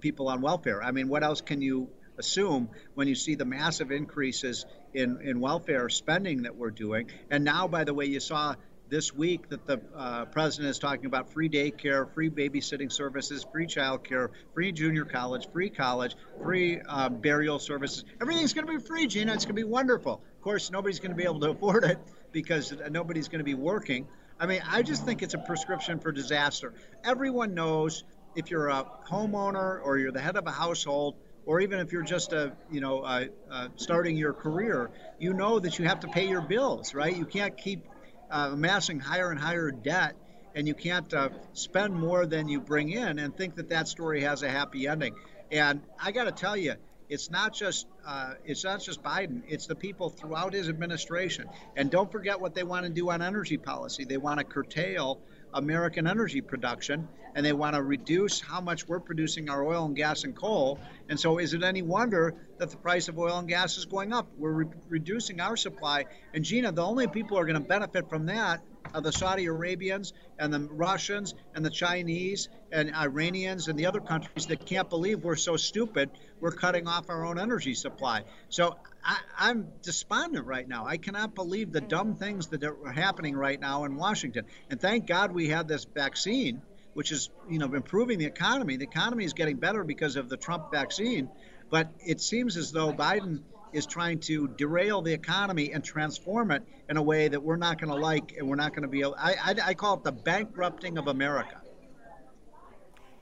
[0.00, 0.82] people on welfare.
[0.82, 5.40] I mean, what else can you assume when you see the massive increases in, in
[5.40, 7.10] welfare spending that we're doing?
[7.30, 8.54] And now, by the way, you saw
[8.88, 13.66] this week that the uh, president is talking about free daycare, free babysitting services, free
[13.66, 18.04] childcare, free junior college, free college, free uh, burial services.
[18.20, 19.34] Everything's going to be free, Gina.
[19.34, 20.22] It's going to be wonderful.
[20.36, 21.98] Of course, nobody's going to be able to afford it
[22.32, 24.06] because nobody's going to be working.
[24.40, 26.72] I mean, I just think it's a prescription for disaster.
[27.04, 28.04] Everyone knows
[28.38, 32.04] if you're a homeowner or you're the head of a household, or even if you're
[32.04, 36.08] just a you know uh, uh, starting your career, you know that you have to
[36.08, 37.14] pay your bills, right?
[37.14, 37.84] You can't keep
[38.30, 40.14] uh, amassing higher and higher debt,
[40.54, 44.22] and you can't uh, spend more than you bring in and think that that story
[44.22, 45.16] has a happy ending.
[45.50, 46.74] And I got to tell you,
[47.08, 49.42] it's not just uh, it's not just Biden.
[49.48, 51.46] It's the people throughout his administration.
[51.76, 54.04] And don't forget what they want to do on energy policy.
[54.04, 55.18] They want to curtail
[55.52, 59.94] American energy production and they want to reduce how much we're producing our oil and
[59.94, 60.80] gas and coal.
[61.08, 64.12] And so, is it any wonder that the price of oil and gas is going
[64.12, 64.26] up?
[64.36, 66.06] We're re- reducing our supply.
[66.34, 68.60] And Gina, the only people who are going to benefit from that
[68.92, 74.00] are the Saudi Arabians and the Russians and the Chinese and Iranians and the other
[74.00, 76.10] countries that can't believe we're so stupid.
[76.40, 78.24] We're cutting off our own energy supply.
[78.48, 80.86] So I, am despondent right now.
[80.86, 84.46] I cannot believe the dumb things that are happening right now in Washington.
[84.70, 86.62] And thank God we had this vaccine,
[86.94, 88.76] which is you know improving the economy.
[88.76, 91.28] The economy is getting better because of the Trump vaccine,
[91.70, 93.40] but it seems as though Biden
[93.72, 97.78] is trying to derail the economy and transform it in a way that we're not
[97.80, 99.14] going to like and we're not going to be able.
[99.18, 101.60] I, I, I call it the bankrupting of America.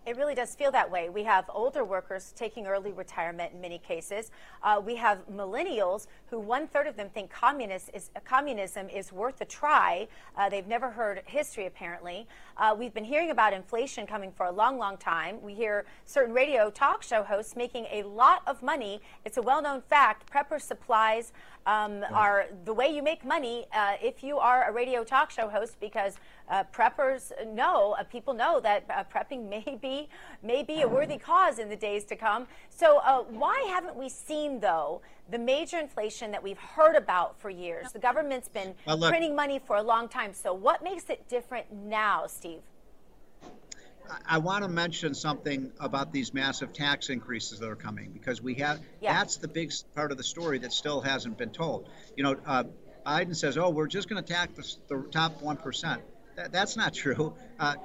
[0.07, 1.09] It really does feel that way.
[1.09, 4.31] We have older workers taking early retirement in many cases.
[4.62, 9.12] Uh, we have millennials who one third of them think communist is, uh, communism is
[9.12, 10.07] worth a try.
[10.37, 12.29] Uh, they've never heard history, apparently.
[12.57, 15.42] Uh, we've been hearing about inflation coming for a long, long time.
[15.42, 19.01] We hear certain radio talk show hosts making a lot of money.
[19.25, 20.31] It's a well known fact.
[20.31, 21.33] Prepper supplies
[21.66, 25.48] um, are the way you make money uh, if you are a radio talk show
[25.48, 26.16] host because
[26.48, 30.09] uh, preppers know, uh, people know that uh, prepping may be,
[30.42, 32.46] may be a worthy cause in the days to come.
[32.70, 35.00] So, uh, why haven't we seen, though,
[35.31, 37.90] the major inflation that we've heard about for years?
[37.92, 40.33] The government's been well, printing money for a long time.
[40.33, 42.61] So, what makes it different now, Steve?
[44.27, 48.55] I want to mention something about these massive tax increases that are coming because we
[48.55, 49.12] have yeah.
[49.14, 51.88] that's the big part of the story that still hasn't been told.
[52.16, 52.64] You know, uh,
[53.07, 56.03] Biden says, "Oh, we're just going to tax the, the top one percent."
[56.37, 57.35] That, that's not true.
[57.59, 57.77] Uh,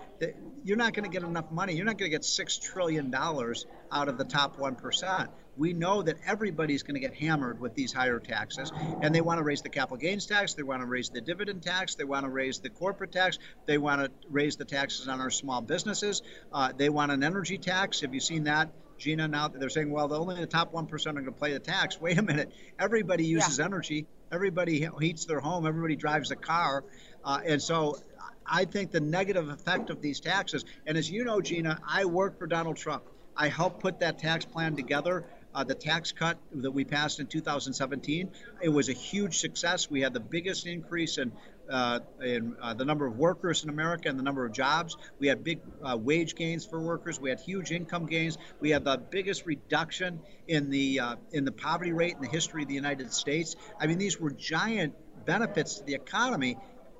[0.63, 1.73] you're not going to get enough money.
[1.73, 5.29] You're not going to get six trillion dollars out of the top one percent.
[5.57, 9.39] We know that everybody's going to get hammered with these higher taxes, and they want
[9.39, 10.53] to raise the capital gains tax.
[10.53, 11.95] They want to raise the dividend tax.
[11.95, 13.37] They want to raise the corporate tax.
[13.65, 16.21] They want to raise the taxes on our small businesses.
[16.53, 18.01] Uh, they want an energy tax.
[18.01, 18.69] Have you seen that?
[18.97, 21.99] Gina, now they're saying, well, only the top 1% are going to pay the tax.
[22.01, 22.51] Wait a minute.
[22.79, 23.65] Everybody uses yeah.
[23.65, 24.05] energy.
[24.31, 25.65] Everybody heats their home.
[25.65, 26.83] Everybody drives a car.
[27.25, 27.97] Uh, and so
[28.45, 32.37] I think the negative effect of these taxes, and as you know, Gina, I worked
[32.39, 33.03] for Donald Trump.
[33.35, 35.25] I helped put that tax plan together.
[35.53, 38.29] Uh, the tax cut that we passed in 2017,
[38.61, 39.89] it was a huge success.
[39.89, 41.31] We had the biggest increase in
[41.69, 44.97] uh, in uh, the number of workers in America and the number of jobs.
[45.19, 47.19] We had big uh, wage gains for workers.
[47.19, 48.37] We had huge income gains.
[48.59, 52.63] We had the biggest reduction in the uh, in the poverty rate in the history
[52.63, 53.55] of the United States.
[53.79, 56.57] I mean, these were giant benefits to the economy.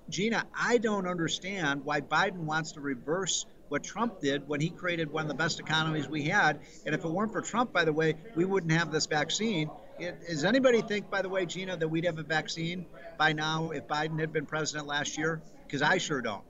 [0.10, 5.10] Gina, I don't understand why Biden wants to reverse what Trump did when he created
[5.10, 6.60] one of the best economies we had.
[6.86, 9.70] And if it weren't for Trump, by the way, we wouldn't have this vaccine.
[9.98, 12.86] It, does anybody think, by the way, Gina, that we'd have a vaccine
[13.18, 15.42] by now if Biden had been president last year?
[15.66, 16.44] Because I sure don't.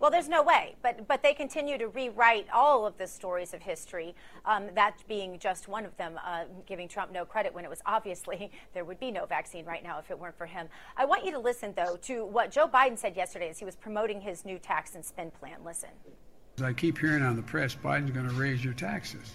[0.00, 3.62] Well, there's no way, but but they continue to rewrite all of the stories of
[3.62, 4.14] history.
[4.44, 7.80] Um, that being just one of them, uh, giving Trump no credit when it was
[7.86, 10.68] obviously there would be no vaccine right now if it weren't for him.
[10.96, 13.76] I want you to listen though to what Joe Biden said yesterday as he was
[13.76, 15.58] promoting his new tax and spend plan.
[15.64, 15.90] Listen.
[16.62, 19.34] I keep hearing on the press, Biden's going to raise your taxes.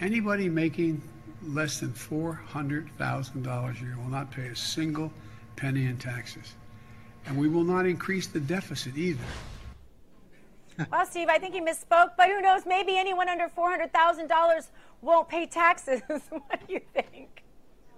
[0.00, 1.02] Anybody making
[1.42, 5.12] less than $400,000 a year will not pay a single
[5.56, 6.54] penny in taxes.
[7.26, 9.24] And we will not increase the deficit either.
[10.90, 12.62] well, Steve, I think he misspoke, but who knows?
[12.66, 14.68] Maybe anyone under $400,000
[15.02, 16.00] won't pay taxes.
[16.30, 17.42] what do you think?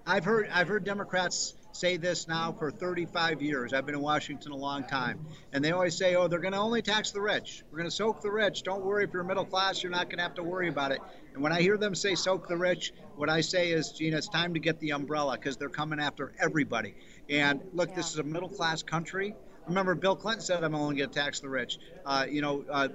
[0.07, 3.73] I've heard I've heard Democrats say this now for 35 years.
[3.73, 5.27] I've been in Washington a long time.
[5.53, 7.63] And they always say, oh, they're going to only tax the rich.
[7.71, 8.63] We're going to soak the rich.
[8.63, 11.01] Don't worry if you're middle class, you're not going to have to worry about it.
[11.35, 14.29] And when I hear them say soak the rich, what I say is, Gina, it's
[14.29, 16.95] time to get the umbrella because they're coming after everybody.
[17.29, 17.97] And look, yeah.
[17.97, 19.35] this is a middle class country.
[19.69, 21.79] Remember, Bill Clinton said, I'm only going to tax the rich.
[22.07, 22.89] Uh, you know, uh,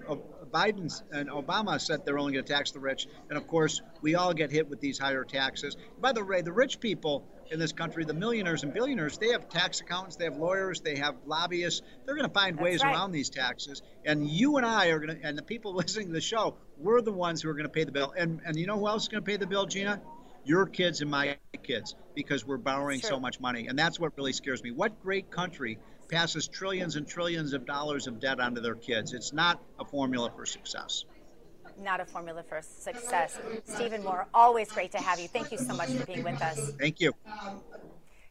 [0.51, 3.07] Biden and Obama said they're only going to tax the rich.
[3.29, 5.77] And of course, we all get hit with these higher taxes.
[6.01, 9.49] By the way, the rich people in this country, the millionaires and billionaires, they have
[9.49, 11.81] tax accountants, they have lawyers, they have lobbyists.
[12.05, 12.93] They're going to find That's ways right.
[12.93, 13.81] around these taxes.
[14.05, 17.01] And you and I are going to, and the people listening to the show, we're
[17.01, 18.13] the ones who are going to pay the bill.
[18.17, 20.01] And, and you know who else is going to pay the bill, Gina?
[20.45, 23.67] Your kids and my kids, because we're borrowing so much money.
[23.67, 24.71] And that's what really scares me.
[24.71, 25.79] What great country
[26.09, 29.13] passes trillions and trillions of dollars of debt onto their kids.
[29.13, 31.05] It's not a formula for success.
[31.81, 33.39] Not a formula for success.
[33.65, 35.27] Stephen Moore, always great to have you.
[35.27, 36.71] Thank you so much for being with us.
[36.79, 37.13] Thank you.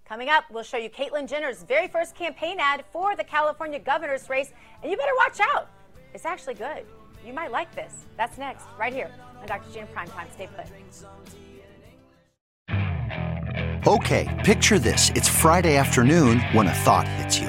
[0.04, 4.28] Coming up, we'll show you Caitlyn Jenner's very first campaign ad for the California governor's
[4.28, 4.52] race,
[4.82, 5.70] and you better watch out.
[6.12, 6.84] It's actually good.
[7.26, 8.04] You might like this.
[8.16, 9.72] That's next, right here on Dr.
[9.72, 10.30] Gina Primetime.
[10.34, 10.66] Stay put.
[13.86, 15.10] Okay, picture this.
[15.14, 17.48] It's Friday afternoon when a thought hits you.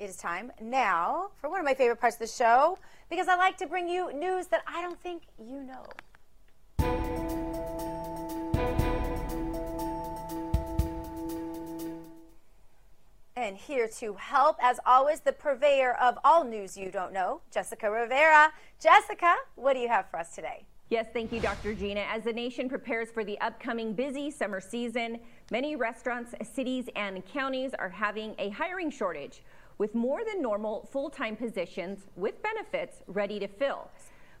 [0.00, 2.78] It is time now for one of my favorite parts of the show
[3.08, 5.84] because I like to bring you news that I don't think you know.
[13.36, 17.88] And here to help, as always, the purveyor of all news you don't know, Jessica
[17.88, 18.52] Rivera.
[18.80, 20.64] Jessica, what do you have for us today?
[20.90, 21.74] Yes, thank you, Dr.
[21.74, 22.02] Gina.
[22.12, 25.18] As the nation prepares for the upcoming busy summer season,
[25.50, 29.42] many restaurants, cities, and counties are having a hiring shortage
[29.78, 33.90] with more than normal full time positions with benefits ready to fill.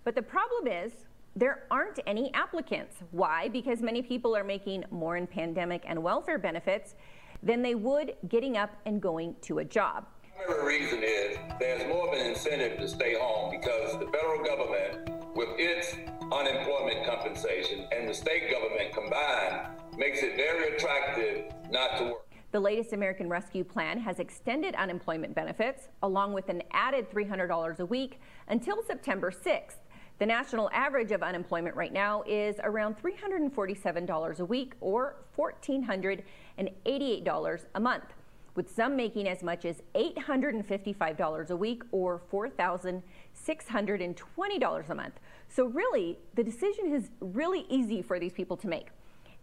[0.04, 0.92] But the problem is,
[1.36, 2.98] there aren't any applicants.
[3.10, 3.48] Why?
[3.48, 6.94] Because many people are making more in pandemic and welfare benefits
[7.42, 10.06] than they would getting up and going to a job.
[10.48, 15.10] The reason is there's more of an incentive to stay home because the federal government,
[15.34, 15.94] with its
[16.32, 22.33] unemployment compensation and the state government combined, makes it very attractive not to work.
[22.54, 27.86] The latest American Rescue Plan has extended unemployment benefits along with an added $300 a
[27.86, 29.78] week until September 6th.
[30.20, 37.80] The national average of unemployment right now is around $347 a week or $1,488 a
[37.80, 38.14] month,
[38.54, 45.14] with some making as much as $855 a week or $4,620 a month.
[45.48, 48.90] So, really, the decision is really easy for these people to make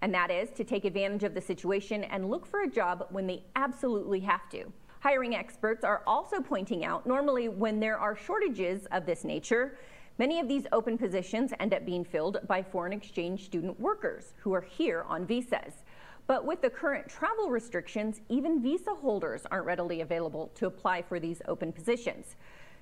[0.01, 3.27] and that is to take advantage of the situation and look for a job when
[3.27, 4.71] they absolutely have to.
[4.99, 9.77] Hiring experts are also pointing out normally when there are shortages of this nature,
[10.17, 14.53] many of these open positions end up being filled by foreign exchange student workers who
[14.53, 15.83] are here on visas.
[16.27, 21.19] But with the current travel restrictions, even visa holders aren't readily available to apply for
[21.19, 22.35] these open positions.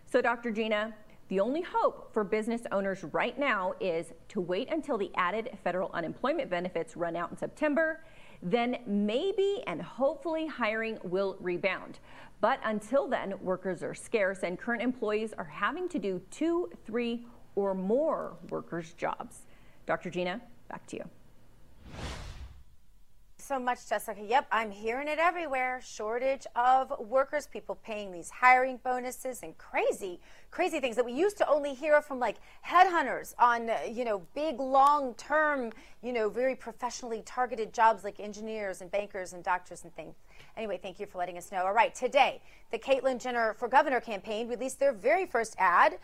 [0.06, 0.52] So, Dr.
[0.52, 0.94] Gina,
[1.30, 5.92] the only hope for business owners right now is to wait until the added federal
[5.94, 8.04] unemployment benefits run out in September.
[8.42, 12.00] Then maybe and hopefully hiring will rebound.
[12.42, 17.28] But until then, workers are scarce and current employees are having to do two, three,
[17.56, 19.46] or more workers' jobs.
[19.86, 20.10] Dr.
[20.10, 21.04] Gina, back to you
[23.50, 24.22] so much, Jessica.
[24.22, 25.82] Yep, I'm hearing it everywhere.
[25.84, 30.20] Shortage of workers, people paying these hiring bonuses and crazy,
[30.52, 34.60] crazy things that we used to only hear from like headhunters on, you know, big,
[34.60, 35.72] long term,
[36.04, 40.14] you know, very professionally targeted jobs like engineers and bankers and doctors and things.
[40.56, 41.66] Anyway, thank you for letting us know.
[41.66, 45.98] All right, today, the Caitlyn Jenner for Governor campaign released their very first ad.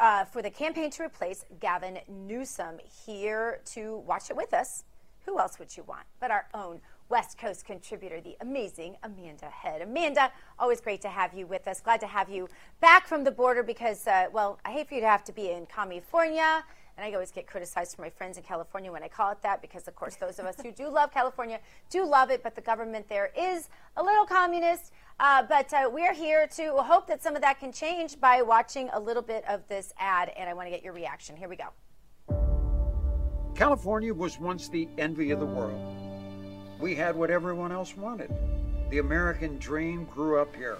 [0.00, 2.78] Uh, for the campaign to replace Gavin Newsom.
[3.06, 4.84] Here to watch it with us
[5.26, 9.80] who else would you want but our own West Coast contributor, the amazing Amanda Head.
[9.80, 11.80] Amanda, always great to have you with us.
[11.80, 12.48] Glad to have you
[12.80, 15.50] back from the border because, uh, well, I hate for you to have to be
[15.50, 16.64] in California.
[16.98, 19.60] And I always get criticized from my friends in California when I call it that
[19.60, 21.60] because, of course, those of us who do love California
[21.90, 24.92] do love it, but the government there is a little communist.
[25.20, 28.88] Uh, but uh, we're here to hope that some of that can change by watching
[28.94, 31.36] a little bit of this ad, and I want to get your reaction.
[31.36, 31.66] Here we go.
[33.56, 35.96] California was once the envy of the world.
[36.78, 38.30] We had what everyone else wanted.
[38.90, 40.76] The American dream grew up here.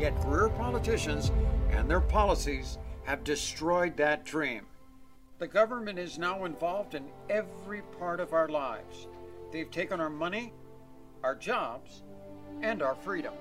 [0.00, 1.30] Yet career politicians
[1.70, 4.66] and their policies have destroyed that dream.
[5.38, 9.06] The government is now involved in every part of our lives.
[9.52, 10.52] They've taken our money,
[11.22, 12.02] our jobs,
[12.62, 13.34] and our freedom.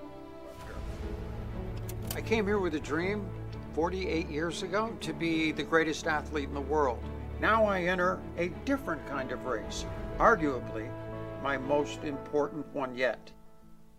[2.15, 3.27] I came here with a dream
[3.73, 7.03] 48 years ago to be the greatest athlete in the world.
[7.39, 9.85] Now I enter a different kind of race,
[10.19, 10.89] arguably
[11.41, 13.31] my most important one yet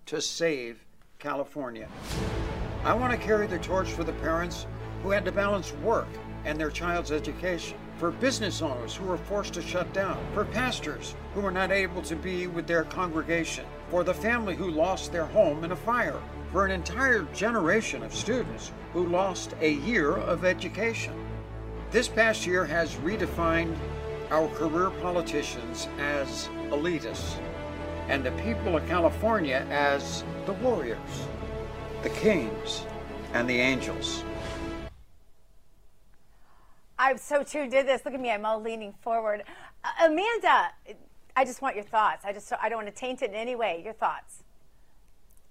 [0.07, 0.85] to save
[1.19, 1.89] California.
[2.85, 4.67] I want to carry the torch for the parents
[5.03, 6.09] who had to balance work
[6.45, 11.15] and their child's education, for business owners who were forced to shut down, for pastors
[11.35, 15.27] who were not able to be with their congregation, for the family who lost their
[15.27, 16.21] home in a fire,
[16.55, 21.13] for an entire generation of students who lost a year of education.
[21.91, 23.77] This past year has redefined
[24.31, 27.41] our career politicians as elitists
[28.07, 31.27] and the people of California as the warriors,
[32.05, 32.85] the kings,
[33.33, 34.23] and the angels.
[37.01, 38.05] I'm so tuned in this.
[38.05, 38.31] Look at me.
[38.31, 39.43] I'm all leaning forward.
[39.83, 40.71] Uh, Amanda,
[41.35, 42.25] I just want your thoughts.
[42.25, 43.83] I just I don't want to taint it in any way.
[43.85, 44.44] Your thoughts.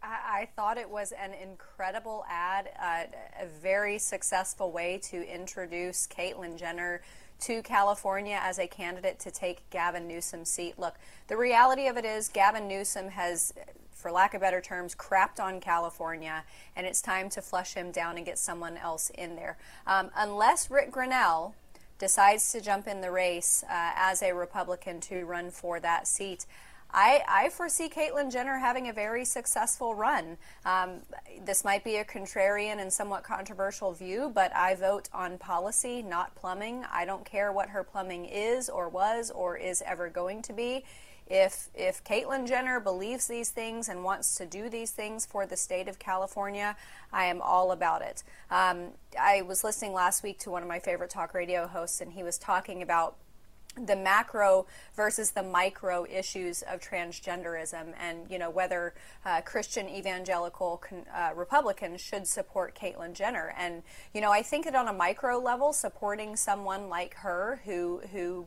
[0.03, 3.03] I, thought it was an incredible ad, uh,
[3.41, 7.01] a very successful way to introduce Caitlyn Jenner
[7.41, 10.77] to California as a candidate to take Gavin Newsom's seat.
[10.77, 10.95] Look,
[11.27, 13.53] the reality of it is Gavin Newsom has,
[13.91, 16.43] for lack of better terms, crapped on California,
[16.75, 19.57] and it's time to flush him down and get someone else in there.
[19.87, 21.53] Um, unless Rick Grenell,
[21.99, 26.45] decides to jump in the race uh, as a Republican to run for that seat.
[26.93, 30.37] I, I foresee Caitlyn Jenner having a very successful run.
[30.63, 30.99] Um,
[31.43, 36.35] this might be a contrarian and somewhat controversial view, but I vote on policy, not
[36.35, 36.85] plumbing.
[36.91, 40.83] I don't care what her plumbing is or was or is ever going to be.
[41.27, 45.55] if if Caitlyn Jenner believes these things and wants to do these things for the
[45.55, 46.75] state of California,
[47.11, 48.23] I am all about it.
[48.51, 48.89] Um,
[49.19, 52.23] I was listening last week to one of my favorite talk radio hosts, and he
[52.23, 53.15] was talking about
[53.75, 54.65] the macro
[54.95, 58.93] versus the micro issues of transgenderism and you know whether
[59.25, 63.53] uh, Christian evangelical con- uh, Republicans should support Caitlyn Jenner.
[63.57, 63.81] And
[64.13, 68.45] you know I think that on a micro level supporting someone like her who who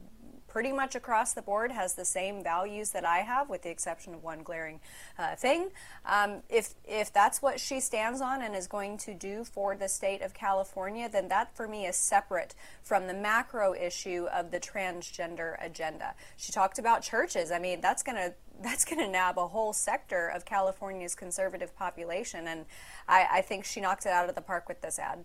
[0.57, 4.15] pretty much across the board has the same values that I have, with the exception
[4.15, 4.81] of one glaring
[5.19, 5.69] uh, thing.
[6.07, 9.87] Um, if if that's what she stands on and is going to do for the
[9.87, 14.59] state of California, then that for me is separate from the macro issue of the
[14.59, 16.15] transgender agenda.
[16.39, 17.51] She talked about churches.
[17.51, 18.33] I mean, that's going to
[18.63, 22.65] that's going to nab a whole sector of California's conservative population, and
[23.07, 25.23] I, I think she knocked it out of the park with this ad.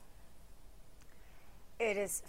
[1.80, 2.22] It is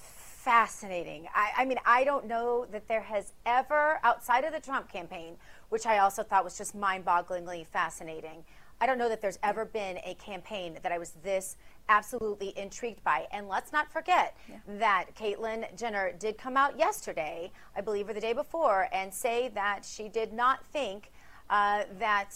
[0.42, 1.28] fascinating.
[1.34, 5.36] I, I, mean, I don't know that there has ever, outside of the Trump campaign,
[5.68, 8.44] which I also thought was just mind bogglingly fascinating,
[8.80, 11.56] I don't know that there's ever been a campaign that I was this
[11.88, 13.28] absolutely intrigued by.
[13.30, 14.56] And let's not forget yeah.
[14.80, 19.48] that Caitlyn Jenner did come out yesterday, I believe, or the day before, and say
[19.54, 21.12] that she did not think
[21.50, 22.34] uh, that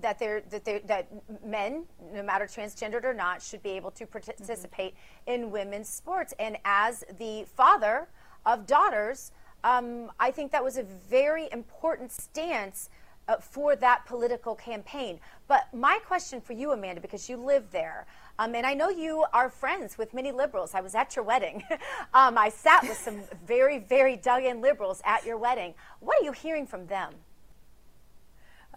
[0.00, 1.08] that they're, that they that
[1.44, 5.32] men, no matter transgendered or not, should be able to participate mm-hmm.
[5.32, 6.34] in women's sports.
[6.38, 8.08] And as the father
[8.46, 9.32] of daughters,
[9.64, 12.90] um, I think that was a very important stance
[13.28, 15.20] uh, for that political campaign.
[15.46, 18.06] But my question for you, Amanda, because you live there.
[18.38, 20.74] Um, and I know you are friends with many liberals.
[20.74, 21.62] I was at your wedding.
[22.14, 25.74] um, I sat with some very, very dug in liberals at your wedding.
[26.00, 27.12] What are you hearing from them?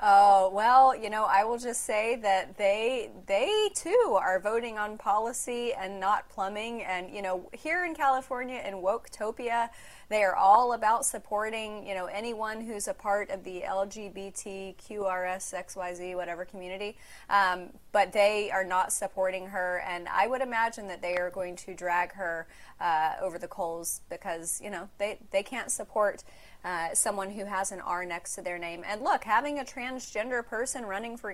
[0.03, 4.97] Oh, well, you know, I will just say that they they too are voting on
[4.97, 6.81] policy and not plumbing.
[6.83, 9.69] And you know, here in California in Woketopia,
[10.11, 16.45] they are all about supporting, you know, anyone who's a part of the LGBTQRSXYZ whatever
[16.45, 16.97] community.
[17.29, 21.55] Um, but they are not supporting her and I would imagine that they are going
[21.57, 22.47] to drag her
[22.79, 26.23] uh, over the coals because, you know, they they can't support
[26.63, 28.83] uh, someone who has an R next to their name.
[28.87, 31.33] And look, having a transgender person running for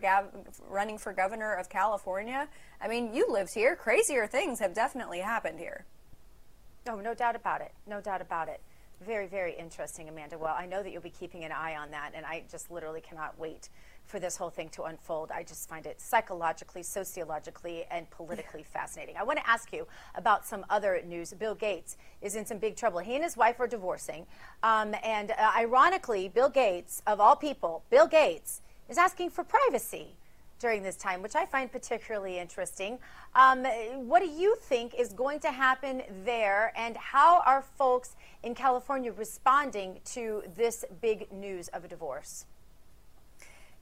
[0.69, 2.47] running for governor of California,
[2.79, 3.75] I mean, you lived here.
[3.75, 5.85] Crazier things have definitely happened here.
[6.87, 7.73] Oh, no doubt about it.
[7.85, 8.61] No doubt about it.
[9.05, 10.37] Very, very interesting, Amanda.
[10.37, 12.99] Well, I know that you'll be keeping an eye on that, and I just literally
[12.99, 13.69] cannot wait
[14.07, 15.31] for this whole thing to unfold.
[15.31, 19.15] I just find it psychologically, sociologically, and politically fascinating.
[19.15, 19.85] I want to ask you
[20.15, 21.31] about some other news.
[21.33, 22.99] Bill Gates is in some big trouble.
[22.99, 24.25] He and his wife are divorcing.
[24.63, 30.15] Um, and uh, ironically, Bill Gates, of all people, Bill Gates is asking for privacy
[30.59, 32.99] during this time, which I find particularly interesting.
[33.35, 33.65] Um,
[34.07, 39.11] what do you think is going to happen there, and how are folks in California
[39.11, 42.45] responding to this big news of a divorce?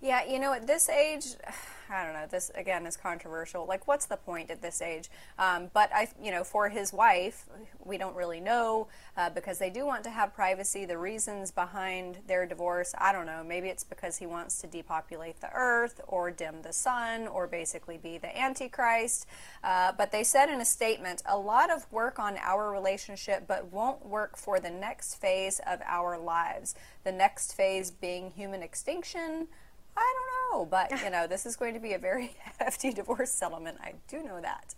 [0.02, 1.26] Yeah, you know, at this age,
[1.90, 2.26] I don't know.
[2.28, 3.68] This again is controversial.
[3.68, 5.08] Like, what's the point at this age?
[5.38, 7.46] Um, but I, you know, for his wife,
[7.84, 10.86] we don't really know uh, because they do want to have privacy.
[10.86, 13.44] The reasons behind their divorce, I don't know.
[13.44, 17.98] Maybe it's because he wants to depopulate the earth or dim the sun or basically
[17.98, 19.28] be the antichrist.
[19.64, 23.72] Uh, but they said in a statement, a lot of work on our relationship, but
[23.72, 26.74] won't work for the next phase of our lives.
[27.04, 29.50] The next phase being human extinction
[29.98, 33.32] I don't know, but you know, this is going to be a very hefty divorce
[33.32, 33.78] settlement.
[33.82, 34.76] I do know that.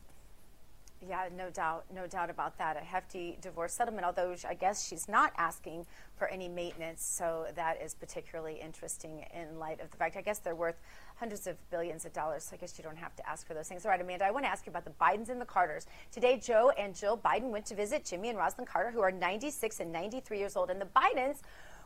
[1.08, 2.76] Yeah, no doubt, no doubt about that.
[2.76, 5.86] A hefty divorce settlement, although I guess she's not asking
[6.18, 10.40] for any maintenance, so that is particularly interesting in light of the fact I guess
[10.40, 10.80] they're worth
[11.18, 13.68] hundreds of billions of dollars, so I guess you don't have to ask for those
[13.68, 13.86] things.
[13.86, 15.86] All right, Amanda, I want to ask you about the Bidens and the Carters.
[16.12, 19.80] Today, Joe and Jill Biden went to visit Jimmy and Rosalynn Carter, who are 96
[19.80, 21.42] and 93 years old, and the Bidens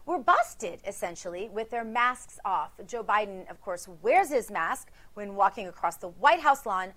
[0.06, 2.72] were busted essentially with their masks off.
[2.88, 6.94] Joe Biden, of course, wears his mask when walking across the White House lawn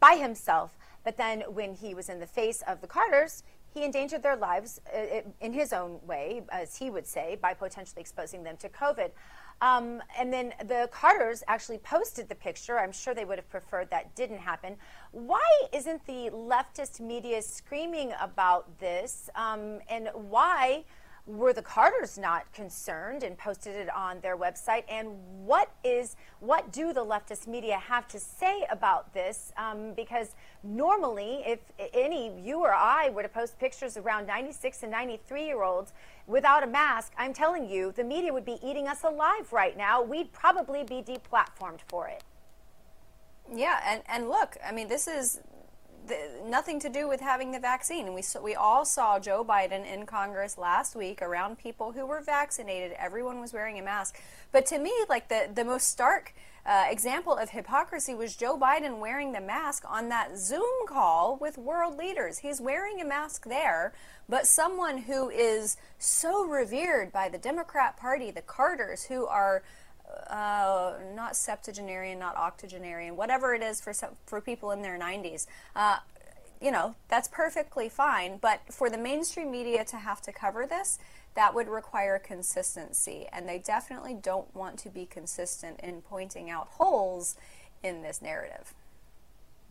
[0.00, 0.76] by himself.
[1.04, 3.42] But then when he was in the face of the Carters,
[3.72, 8.00] he endangered their lives uh, in his own way, as he would say, by potentially
[8.00, 9.10] exposing them to COVID.
[9.60, 12.78] Um, and then the Carters actually posted the picture.
[12.78, 14.76] I'm sure they would have preferred that didn't happen.
[15.10, 19.28] Why isn't the leftist media screaming about this?
[19.34, 20.84] Um, and why?
[21.26, 24.84] Were the Carters not concerned and posted it on their website?
[24.88, 25.08] And
[25.44, 29.52] what is what do the leftist media have to say about this?
[29.56, 31.60] Um, because normally, if
[31.94, 35.92] any you or I were to post pictures around 96 and 93 year olds
[36.26, 40.02] without a mask, I'm telling you, the media would be eating us alive right now.
[40.02, 42.22] We'd probably be deplatformed for it.
[43.52, 45.40] Yeah, and, and look, I mean, this is
[46.44, 48.14] nothing to do with having the vaccine.
[48.14, 52.96] We we all saw Joe Biden in Congress last week around people who were vaccinated.
[52.98, 54.20] Everyone was wearing a mask.
[54.52, 56.34] But to me, like the the most stark
[56.66, 61.58] uh, example of hypocrisy was Joe Biden wearing the mask on that Zoom call with
[61.58, 62.38] world leaders.
[62.38, 63.92] He's wearing a mask there,
[64.28, 69.62] but someone who is so revered by the Democrat Party, the Carters, who are
[70.28, 73.92] uh, not septuagenarian, not octogenarian, whatever it is for
[74.26, 75.46] for people in their 90s.
[75.74, 75.98] Uh,
[76.60, 78.38] you know, that's perfectly fine.
[78.38, 80.98] But for the mainstream media to have to cover this,
[81.34, 83.26] that would require consistency.
[83.32, 87.36] And they definitely don't want to be consistent in pointing out holes
[87.82, 88.72] in this narrative.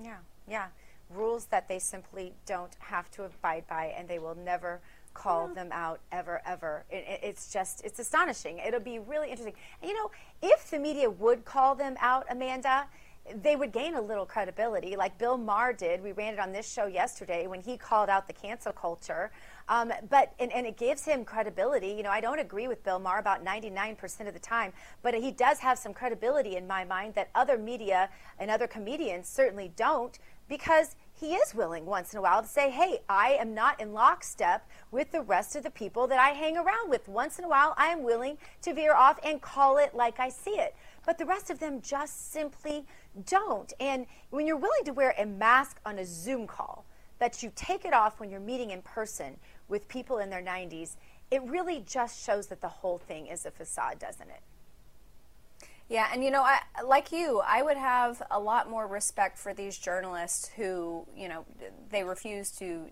[0.01, 0.17] Yeah,
[0.47, 0.67] yeah.
[1.09, 4.81] Rules that they simply don't have to abide by and they will never
[5.13, 6.85] call them out ever, ever.
[6.89, 8.59] It, it, it's just, it's astonishing.
[8.59, 9.55] It'll be really interesting.
[9.81, 10.11] And you know,
[10.41, 12.85] if the media would call them out, Amanda,
[13.41, 16.03] they would gain a little credibility, like Bill Maher did.
[16.03, 19.31] We ran it on this show yesterday when he called out the cancel culture.
[19.69, 21.87] Um, but and, and it gives him credibility.
[21.87, 25.31] You know, I don't agree with Bill Maher about 99% of the time, but he
[25.31, 28.09] does have some credibility in my mind that other media
[28.39, 32.69] and other comedians certainly don't because he is willing once in a while to say,
[32.69, 36.57] hey, I am not in lockstep with the rest of the people that I hang
[36.57, 37.07] around with.
[37.07, 40.27] Once in a while, I am willing to veer off and call it like I
[40.27, 40.75] see it.
[41.05, 42.85] But the rest of them just simply
[43.25, 43.71] don't.
[43.79, 46.83] And when you're willing to wear a mask on a Zoom call,
[47.19, 49.37] that you take it off when you're meeting in person
[49.69, 50.97] with people in their 90s,
[51.31, 54.41] it really just shows that the whole thing is a facade, doesn't it?
[55.93, 59.53] Yeah, and you know, I, like you, I would have a lot more respect for
[59.53, 61.45] these journalists who, you know,
[61.91, 62.87] they refuse to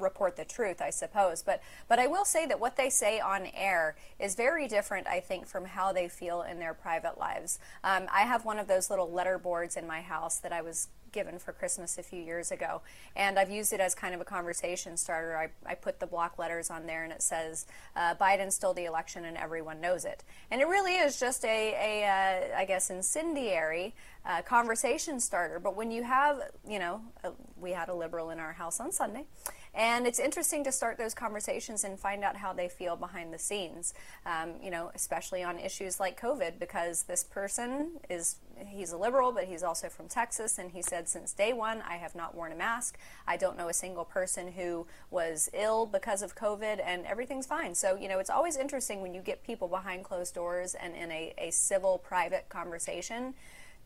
[0.00, 1.42] report the truth, I suppose.
[1.42, 5.20] But but I will say that what they say on air is very different, I
[5.20, 7.58] think, from how they feel in their private lives.
[7.84, 10.88] Um, I have one of those little letter boards in my house that I was
[11.12, 12.82] given for Christmas a few years ago.
[13.16, 15.36] And I've used it as kind of a conversation starter.
[15.36, 18.84] I, I put the block letters on there and it says, uh, Biden stole the
[18.84, 20.24] election and everyone knows it.
[20.50, 22.06] And it really is just a, a
[22.54, 23.94] uh, I guess, incendiary
[24.24, 25.58] uh, conversation starter.
[25.58, 28.92] But when you have, you know, a, we had a liberal in our house on
[28.92, 29.24] Sunday.
[29.72, 33.38] And it's interesting to start those conversations and find out how they feel behind the
[33.38, 33.94] scenes,
[34.26, 39.30] um, you know, especially on issues like COVID, because this person is, he's a liberal,
[39.30, 40.58] but he's also from Texas.
[40.58, 42.98] And he said, since day one, I have not worn a mask.
[43.28, 47.74] I don't know a single person who was ill because of COVID, and everything's fine.
[47.76, 51.12] So, you know, it's always interesting when you get people behind closed doors and in
[51.12, 53.34] a, a civil, private conversation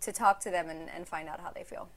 [0.01, 1.89] to talk to them and, and find out how they feel.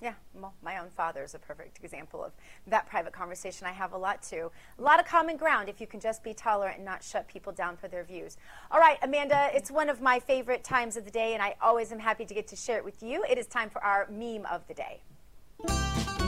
[0.00, 2.32] Yeah, well, my own father is a perfect example of
[2.68, 3.66] that private conversation.
[3.66, 4.52] I have a lot too.
[4.78, 7.52] A lot of common ground if you can just be tolerant and not shut people
[7.52, 8.36] down for their views.
[8.70, 11.90] All right, Amanda, it's one of my favorite times of the day, and I always
[11.90, 13.24] am happy to get to share it with you.
[13.28, 16.27] It is time for our meme of the day.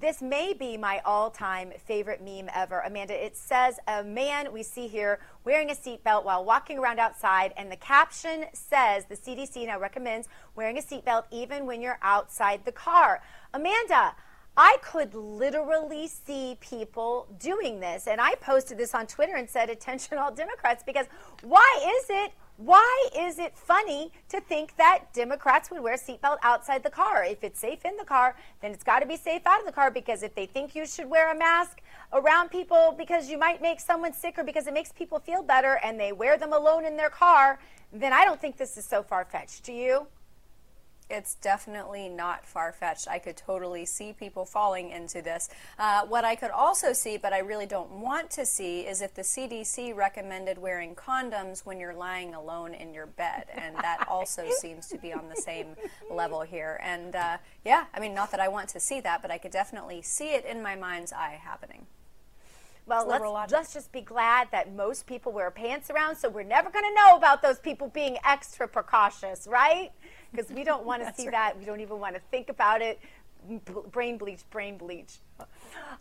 [0.00, 2.80] This may be my all time favorite meme ever.
[2.80, 7.52] Amanda, it says a man we see here wearing a seatbelt while walking around outside,
[7.56, 12.64] and the caption says the CDC now recommends wearing a seatbelt even when you're outside
[12.64, 13.22] the car.
[13.52, 14.16] Amanda,
[14.56, 18.08] I could literally see people doing this.
[18.08, 21.06] And I posted this on Twitter and said, Attention, all Democrats, because
[21.42, 26.38] why is it why is it funny to think that Democrats would wear a seatbelt
[26.42, 27.24] outside the car?
[27.24, 29.72] If it's safe in the car, then it's got to be safe out of the
[29.72, 31.80] car because if they think you should wear a mask
[32.12, 35.80] around people because you might make someone sick or because it makes people feel better
[35.82, 37.58] and they wear them alone in their car,
[37.92, 39.64] then I don't think this is so far fetched.
[39.64, 40.06] Do you?
[41.10, 43.08] It's definitely not far fetched.
[43.08, 45.48] I could totally see people falling into this.
[45.78, 49.14] Uh, what I could also see, but I really don't want to see, is if
[49.14, 53.44] the CDC recommended wearing condoms when you're lying alone in your bed.
[53.54, 55.76] And that also seems to be on the same
[56.10, 56.80] level here.
[56.82, 59.52] And uh, yeah, I mean, not that I want to see that, but I could
[59.52, 61.86] definitely see it in my mind's eye happening.
[62.86, 66.68] Well, let's, let's just be glad that most people wear pants around, so we're never
[66.68, 69.90] going to know about those people being extra precautious, right?
[70.34, 71.32] Because we don't want to see right.
[71.32, 71.58] that.
[71.58, 73.00] We don't even want to think about it.
[73.92, 75.14] brain bleach, brain bleach.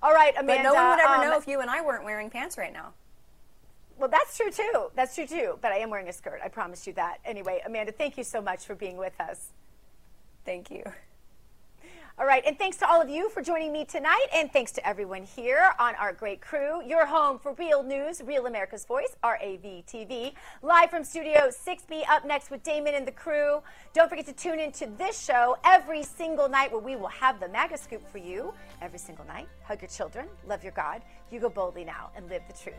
[0.02, 0.64] All right, Amanda.
[0.64, 2.74] But no one would ever um, know if you and I weren't wearing pants right
[2.74, 2.94] now.
[3.98, 4.92] Well, that's true too.
[4.96, 5.60] That's true too.
[5.62, 6.40] But I am wearing a skirt.
[6.44, 7.20] I promise you that.
[7.26, 9.50] Anyway, Amanda, thank you so much for being with us.
[10.46, 10.84] Thank you.
[12.20, 14.88] All right, and thanks to all of you for joining me tonight, and thanks to
[14.88, 16.86] everyone here on our great crew.
[16.86, 22.08] Your home for real news, Real America's Voice, RAV TV, live from Studio 6B.
[22.08, 23.64] Up next with Damon and the crew.
[23.94, 27.50] Don't forget to tune into this show every single night, where we will have the
[27.50, 29.48] MAGA scoop for you every single night.
[29.64, 31.02] Hug your children, love your God.
[31.32, 32.76] You go boldly now and live the truth.